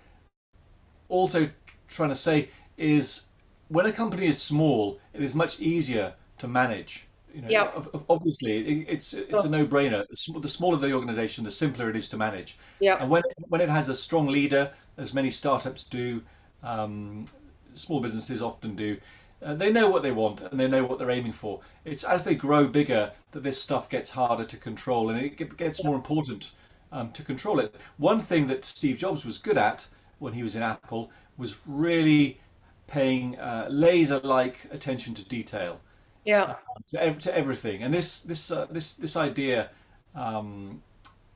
also 1.08 1.48
trying 1.88 2.10
to 2.10 2.14
say 2.14 2.50
is 2.76 3.28
when 3.68 3.86
a 3.86 3.92
company 3.92 4.26
is 4.26 4.40
small, 4.40 4.98
it 5.14 5.22
is 5.22 5.34
much 5.34 5.60
easier 5.60 6.14
to 6.38 6.46
manage. 6.48 7.06
You 7.34 7.42
know, 7.42 7.48
ob- 7.76 8.04
obviously, 8.08 8.58
it- 8.58 8.86
it's 8.88 9.12
it's 9.14 9.44
a 9.44 9.48
no-brainer. 9.50 10.04
The 10.40 10.48
smaller 10.48 10.78
the 10.78 10.92
organization, 10.92 11.44
the 11.44 11.50
simpler 11.50 11.90
it 11.90 11.96
is 11.96 12.08
to 12.10 12.16
manage. 12.16 12.58
Yeah. 12.80 12.96
And 13.00 13.10
when 13.10 13.22
it, 13.28 13.34
when 13.48 13.60
it 13.60 13.68
has 13.70 13.88
a 13.88 13.94
strong 13.94 14.26
leader, 14.28 14.72
as 14.96 15.12
many 15.14 15.30
startups 15.30 15.84
do, 15.84 16.22
um, 16.62 17.26
small 17.74 18.00
businesses 18.00 18.40
often 18.42 18.76
do, 18.76 18.96
uh, 19.42 19.54
they 19.54 19.72
know 19.72 19.90
what 19.90 20.02
they 20.02 20.12
want 20.12 20.40
and 20.42 20.58
they 20.60 20.68
know 20.68 20.84
what 20.84 20.98
they're 20.98 21.10
aiming 21.10 21.32
for. 21.32 21.60
It's 21.84 22.04
as 22.04 22.24
they 22.24 22.34
grow 22.34 22.68
bigger 22.68 23.12
that 23.32 23.42
this 23.42 23.60
stuff 23.60 23.90
gets 23.90 24.10
harder 24.10 24.44
to 24.44 24.56
control 24.56 25.10
and 25.10 25.18
it 25.20 25.36
ge- 25.36 25.56
gets 25.56 25.82
more 25.84 25.96
important 25.96 26.52
um, 26.92 27.10
to 27.12 27.22
control 27.22 27.58
it. 27.58 27.74
One 27.98 28.20
thing 28.20 28.46
that 28.46 28.64
Steve 28.64 28.96
Jobs 28.98 29.24
was 29.24 29.38
good 29.38 29.58
at 29.58 29.88
when 30.20 30.32
he 30.34 30.42
was 30.42 30.54
in 30.54 30.62
Apple 30.62 31.10
was 31.36 31.60
really 31.66 32.40
paying 32.86 33.38
uh, 33.38 33.66
laser-like 33.70 34.68
attention 34.70 35.14
to 35.14 35.24
detail 35.28 35.80
Yeah. 36.24 36.56
to, 36.90 37.02
ev- 37.02 37.18
to 37.20 37.36
everything. 37.36 37.82
And 37.82 37.92
this 37.92 38.22
this 38.22 38.50
uh, 38.50 38.66
this 38.70 38.94
this 38.94 39.16
idea, 39.16 39.70
um, 40.14 40.82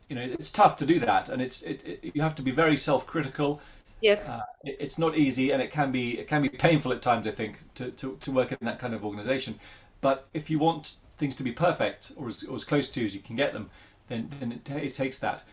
you 0.09 0.16
know, 0.16 0.22
it's 0.22 0.51
tough 0.51 0.77
to 0.79 0.87
do 0.87 1.01
that, 1.01 1.29
and 1.29 1.42
it's 1.42 1.62
it, 1.62 1.83
it 1.87 2.12
you 2.14 2.22
have 2.22 2.35
to 2.37 2.42
be 2.42 2.51
very 2.51 2.77
self-critical. 2.77 3.61
Yes. 4.01 4.29
Uh, 4.29 4.42
it, 4.64 4.77
it's 4.81 4.98
not 4.98 5.16
easy, 5.16 5.51
and 5.51 5.62
it 5.62 5.70
can 5.70 5.92
be 5.92 6.18
it 6.18 6.29
can 6.29 6.42
be 6.42 6.48
painful 6.48 6.92
at 6.92 7.03
times. 7.03 7.27
I 7.27 7.33
think 7.33 7.59
to, 7.74 7.90
to, 7.90 8.16
to 8.20 8.33
work 8.33 8.53
in 8.53 8.59
that 8.62 8.79
kind 8.79 8.94
of 8.94 9.05
organization. 9.05 9.59
But 10.01 10.29
if 10.33 10.48
you 10.48 10.59
want 10.59 10.96
things 11.18 11.35
to 11.37 11.42
be 11.42 11.51
perfect 11.53 12.12
or 12.16 12.29
as, 12.29 12.44
or 12.44 12.55
as 12.55 12.64
close 12.64 12.88
to 12.90 13.05
as 13.05 13.14
you 13.14 13.20
can 13.20 13.37
get 13.37 13.53
them, 13.53 13.70
then 14.09 14.31
then 14.38 14.53
it, 14.53 14.64
ta- 14.64 14.77
it 14.77 14.94
takes 14.94 15.18
that. 15.18 15.44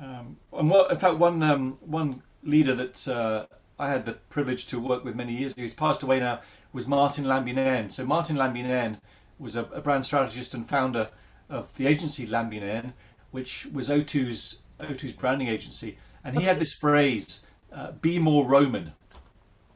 Um, 0.00 0.36
and 0.52 0.70
what, 0.70 0.90
in 0.90 0.98
fact, 0.98 1.16
one 1.18 1.42
um, 1.42 1.76
one 1.84 2.22
leader 2.44 2.74
that 2.74 3.08
uh, 3.08 3.46
I 3.78 3.88
had 3.88 4.06
the 4.06 4.12
privilege 4.30 4.66
to 4.68 4.80
work 4.80 5.04
with 5.04 5.14
many 5.14 5.34
years 5.34 5.52
ago, 5.52 5.62
he's 5.62 5.74
passed 5.74 6.02
away 6.02 6.20
now, 6.20 6.40
was 6.72 6.86
Martin 6.86 7.24
Lambie-Nairn. 7.24 7.90
So 7.90 8.04
Martin 8.04 8.36
Lambie-Nairn 8.36 8.98
was 9.38 9.56
a, 9.56 9.64
a 9.64 9.80
brand 9.80 10.04
strategist 10.04 10.54
and 10.54 10.68
founder 10.68 11.08
of 11.48 11.74
the 11.76 11.86
agency 11.86 12.26
Lambie-Nairn, 12.26 12.92
which 13.30 13.66
was 13.72 13.88
O2's 13.88 14.62
O2's 14.80 15.12
branding 15.12 15.48
agency, 15.48 15.98
and 16.24 16.36
he 16.38 16.44
had 16.44 16.60
this 16.60 16.72
phrase, 16.72 17.42
uh, 17.72 17.92
"Be 17.92 18.18
more 18.18 18.44
Roman." 18.46 18.92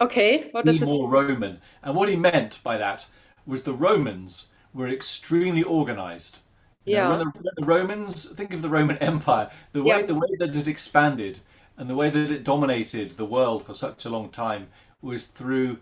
Okay. 0.01 0.49
What 0.53 0.65
Be 0.65 0.73
does 0.73 0.83
it? 0.83 0.85
more 0.87 1.09
Roman, 1.09 1.61
and 1.83 1.95
what 1.97 2.09
he 2.09 2.17
meant 2.17 2.59
by 2.63 2.77
that 2.79 3.07
was 3.47 3.63
the 3.65 3.73
Romans 3.73 4.53
were 4.75 4.89
extremely 4.89 5.63
organized. 5.63 6.39
You 6.85 6.97
know, 6.97 7.01
Yeah. 7.03 7.09
when, 7.11 7.19
the, 7.19 7.25
when 7.41 7.55
the 7.57 7.65
Romans 7.65 8.31
think 8.35 8.53
of 8.53 8.63
the 8.63 8.69
Roman 8.69 8.97
Empire, 8.99 9.51
the 9.73 9.83
way 9.83 10.01
Yeah. 10.01 10.07
the 10.07 10.15
way 10.15 10.29
that 10.39 10.55
it 10.57 10.67
expanded 10.69 11.41
and 11.77 11.89
the 11.89 11.95
way 11.97 12.11
that 12.11 12.31
it 12.31 12.45
dominated 12.45 13.13
the 13.17 13.25
world 13.25 13.65
for 13.65 13.75
such 13.75 14.05
a 14.05 14.11
long 14.11 14.29
time 14.31 14.69
was 15.01 15.27
through 15.27 15.79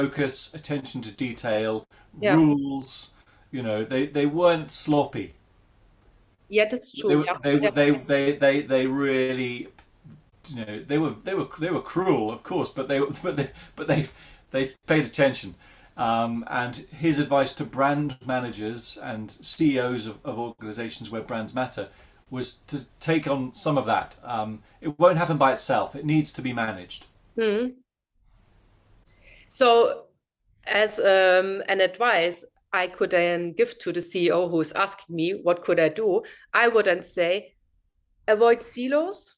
focus, 0.00 0.54
attention 0.54 1.02
to 1.02 1.12
detail, 1.12 1.86
Yeah. 2.20 2.34
rules. 2.36 3.14
You 3.50 3.62
know, 3.62 3.84
they, 3.84 4.06
they 4.06 4.26
weren't 4.26 4.70
sloppy. 4.70 5.34
Yeah, 6.48 6.66
that's 6.70 6.92
They, 6.94 7.00
true. 7.00 7.16
were, 7.16 7.24
Yeah. 7.24 7.38
they, 7.42 7.58
they, 7.58 7.90
they, 7.90 8.32
they, 8.32 8.62
they 8.62 8.86
really, 8.86 9.68
you 10.48 10.64
know, 10.66 10.84
they 10.84 10.98
were 10.98 11.10
they 11.10 11.34
were 11.34 11.48
they 11.60 11.70
were 11.70 11.82
cruel, 11.82 12.30
of 12.32 12.42
course, 12.42 12.70
but 12.70 12.88
they 12.88 13.00
but 13.22 13.36
they 13.36 13.50
but 13.76 13.88
they 13.88 14.08
they 14.52 14.72
paid 14.86 15.06
attention. 15.06 15.54
Um, 15.96 16.44
and 16.48 16.76
his 16.76 17.18
advice 17.18 17.54
to 17.54 17.64
brand 17.64 18.18
managers 18.24 18.98
and 19.02 19.30
CEOs 19.30 20.06
of, 20.06 20.18
of 20.24 20.38
organizations 20.38 21.10
where 21.10 21.22
brands 21.22 21.54
matter 21.54 21.88
was 22.30 22.54
to 22.68 22.86
take 23.00 23.28
on 23.28 23.52
some 23.54 23.78
of 23.78 23.86
that. 23.86 24.16
Um, 24.24 24.62
it 24.80 24.98
won't 24.98 25.18
happen 25.18 25.38
by 25.38 25.52
itself. 25.52 25.96
It 25.96 26.04
needs 26.06 26.32
to 26.34 26.42
be 26.42 26.52
managed. 26.52 27.06
Hmm. 27.36 27.76
So, 29.56 30.02
as 30.66 30.98
um, 30.98 31.62
an 31.66 31.80
advice 31.80 32.44
I 32.74 32.88
could 32.88 33.12
then 33.12 33.54
give 33.54 33.78
to 33.78 33.90
the 33.90 34.00
CEO 34.00 34.50
who 34.50 34.60
is 34.60 34.72
asking 34.72 35.16
me, 35.16 35.30
what 35.30 35.62
could 35.62 35.80
I 35.80 35.88
do? 35.88 36.24
I 36.52 36.68
would 36.68 36.84
then 36.84 37.02
say, 37.02 37.54
avoid 38.28 38.62
silos. 38.62 39.34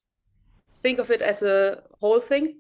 Think 0.83 0.99
of 0.99 1.13
it 1.13 1.23
as 1.23 1.45
a 1.45 1.85
whole 2.01 2.19
thing. 2.19 2.57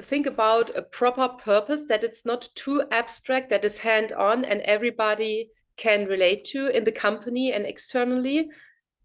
Think 0.00 0.26
about 0.28 0.70
a 0.76 0.82
proper 0.82 1.30
purpose 1.30 1.84
that 1.86 2.04
it's 2.04 2.24
not 2.24 2.48
too 2.54 2.84
abstract, 2.92 3.50
that 3.50 3.64
is 3.64 3.78
hand-on 3.78 4.44
and 4.44 4.60
everybody 4.60 5.50
can 5.76 6.06
relate 6.06 6.44
to 6.52 6.68
in 6.68 6.84
the 6.84 6.92
company 6.92 7.52
and 7.52 7.66
externally. 7.66 8.50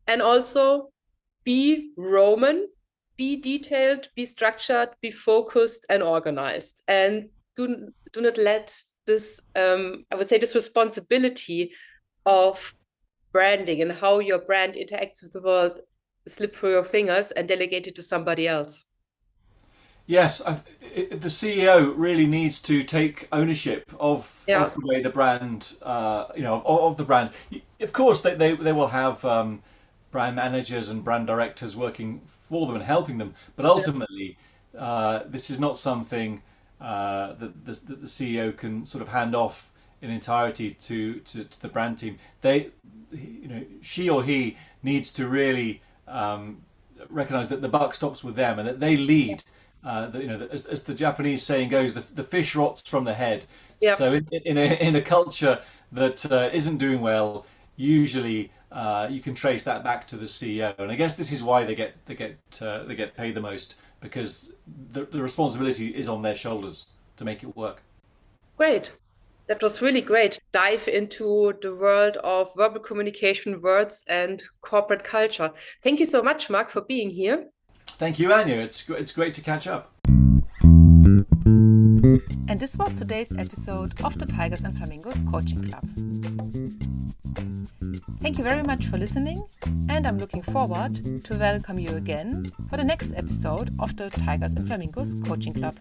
And 0.06 0.22
also 0.22 0.92
be 1.44 1.90
Roman, 1.98 2.68
be 3.18 3.36
detailed, 3.36 4.10
be 4.16 4.26
structured, 4.26 4.90
be 5.02 5.10
focused 5.10 5.88
and 5.90 6.04
organized. 6.04 6.84
And 6.88 7.30
do, 7.56 7.90
do 8.14 8.22
not 8.22 8.38
let 8.38 8.78
this, 9.06 9.40
um, 9.56 10.06
I 10.12 10.16
would 10.16 10.30
say, 10.30 10.38
this 10.38 10.56
responsibility 10.56 11.72
of 12.26 12.74
branding 13.32 13.82
and 13.82 13.92
how 13.92 14.20
your 14.20 14.40
brand 14.40 14.76
interacts 14.76 15.22
with 15.22 15.34
the 15.34 15.42
world 15.42 15.80
slip 16.28 16.56
through 16.56 16.72
your 16.72 16.84
fingers 16.84 17.32
and 17.32 17.48
delegate 17.48 17.88
it 17.88 17.96
to 17.96 18.02
somebody 18.02 18.48
else. 18.48 18.86
Yes, 20.08 20.46
I, 20.46 20.60
it, 20.94 21.22
the 21.22 21.30
CEO 21.30 21.94
really 21.96 22.28
needs 22.28 22.62
to 22.64 22.84
take 22.84 23.28
ownership 23.32 23.92
of, 24.00 24.44
Yeah. 24.48 24.64
of 24.64 24.74
the 24.76 24.86
way 24.86 25.02
the 25.02 25.10
brand, 25.10 25.74
uh, 25.82 26.28
you 26.36 26.44
know, 26.44 26.62
of, 26.66 26.80
of 26.92 26.98
the 26.98 27.04
brand. 27.04 27.32
Of 27.80 27.92
course, 27.92 28.22
they, 28.22 28.36
they, 28.36 28.56
they 28.56 28.72
will 28.72 28.88
have 28.88 29.26
um, 29.26 29.64
brand 30.12 30.36
managers 30.36 30.90
and 30.90 31.04
brand 31.04 31.28
directors 31.28 31.76
working 31.76 32.22
for 32.28 32.68
them 32.68 32.76
and 32.76 32.86
helping 32.86 33.18
them, 33.18 33.34
but 33.56 33.66
ultimately, 33.66 34.38
uh, 34.78 35.22
this 35.26 35.50
is 35.50 35.60
not 35.60 35.76
something 35.78 36.42
uh, 36.80 37.34
that, 37.34 37.66
the, 37.66 37.72
that 37.72 38.02
the 38.02 38.08
CEO 38.08 38.56
can 38.56 38.86
sort 38.86 39.02
of 39.02 39.10
hand 39.10 39.36
off 39.36 39.72
in 40.02 40.12
entirety 40.12 40.72
to, 40.72 41.16
to, 41.22 41.44
to 41.44 41.62
the 41.62 41.68
brand 41.68 42.00
team. 42.00 42.20
They, 42.42 42.70
you 43.12 43.48
know, 43.48 43.66
she 43.82 44.10
or 44.10 44.24
he 44.24 44.58
needs 44.84 45.12
to 45.14 45.28
really 45.28 45.82
um, 46.08 46.62
recognize 47.10 47.50
that 47.50 47.62
the 47.62 47.70
buck 47.70 47.96
stops 47.96 48.24
with 48.24 48.36
them 48.36 48.60
and 48.60 48.68
that 48.68 48.80
they 48.80 48.98
lead. 48.98 49.44
Uh, 49.84 50.08
the, 50.08 50.22
you 50.22 50.28
know, 50.28 50.48
as, 50.52 50.66
as, 50.66 50.84
the 50.84 50.94
Japanese 50.94 51.44
saying 51.44 51.70
goes, 51.70 51.94
the, 51.94 52.02
the 52.02 52.24
fish 52.24 52.56
rots 52.56 52.88
from 52.88 53.04
the 53.04 53.14
head. 53.14 53.46
Yep. 53.82 53.98
So 53.98 54.14
in, 54.14 54.28
in, 54.32 54.58
a, 54.58 54.74
in 54.80 54.96
a 54.96 55.02
culture 55.02 55.62
that 55.92 56.30
uh, 56.32 56.50
not 56.52 56.78
doing 56.78 57.02
well, 57.02 57.46
usually 57.76 58.52
uh, 58.72 59.08
you 59.10 59.22
can 59.22 59.36
trace 59.36 59.64
that 59.64 59.84
back 59.84 60.08
to 60.08 60.18
the 60.18 60.26
CEO. 60.26 60.78
And 60.80 60.92
I 60.92 60.96
guess 60.96 61.16
this 61.16 61.32
is 61.32 61.44
why 61.44 61.64
they 61.64 61.76
get 61.76 61.94
they 62.06 62.16
get 62.16 62.38
uh, 62.62 62.84
they 62.84 62.96
get 62.96 63.16
paid 63.16 63.36
the 63.36 63.42
most 63.42 63.76
because 64.06 64.56
the, 64.92 65.06
the 65.06 65.22
responsibility 65.22 65.88
is 65.88 66.08
on 66.08 66.22
their 66.22 66.36
shoulders 66.36 66.94
to 67.18 67.26
make 67.26 67.42
it 67.44 67.58
work. 67.58 67.82
Great. 68.56 68.92
That 69.48 69.62
was 69.62 69.82
really 69.82 70.02
great. 70.02 70.40
Dive 70.52 70.88
into 70.88 71.54
the 71.62 71.76
world 71.76 72.18
of 72.18 72.52
verbal 72.56 72.80
communication, 72.80 73.60
words, 73.62 74.04
and 74.08 74.44
corporate 74.62 75.04
culture. 75.04 75.52
Thank 75.82 76.00
you 76.00 76.06
so 76.06 76.22
much, 76.22 76.50
Mark, 76.50 76.70
for 76.70 76.82
being 76.82 77.10
here. 77.10 77.48
Thank 77.98 78.20
you, 78.20 78.32
Anya. 78.32 78.58
It's, 78.58 78.88
it's 78.90 79.12
great 79.12 79.34
to 79.36 79.42
catch 79.42 79.68
up. 79.68 79.92
And 82.48 82.60
this 82.60 82.78
was 82.78 82.94
today's 82.94 83.36
episode 83.38 84.00
of 84.04 84.20
the 84.20 84.26
Tigers 84.28 84.64
and 84.64 84.78
Flamingos 84.78 85.22
Coaching 85.32 85.64
Club. 85.64 85.84
Thank 88.20 88.38
you 88.38 88.44
very 88.44 88.64
much 88.64 88.86
for 88.86 88.98
listening, 88.98 89.44
and 89.90 90.06
I'm 90.06 90.18
looking 90.18 90.42
forward 90.42 91.24
to 91.24 91.38
welcome 91.38 91.80
you 91.80 91.96
again 91.96 92.52
for 92.70 92.78
the 92.78 92.84
next 92.84 93.14
episode 93.16 93.74
of 93.80 93.96
the 93.96 94.10
Tigers 94.10 94.54
and 94.54 94.68
Flamingos 94.68 95.16
Coaching 95.26 95.54
Club. 95.54 95.76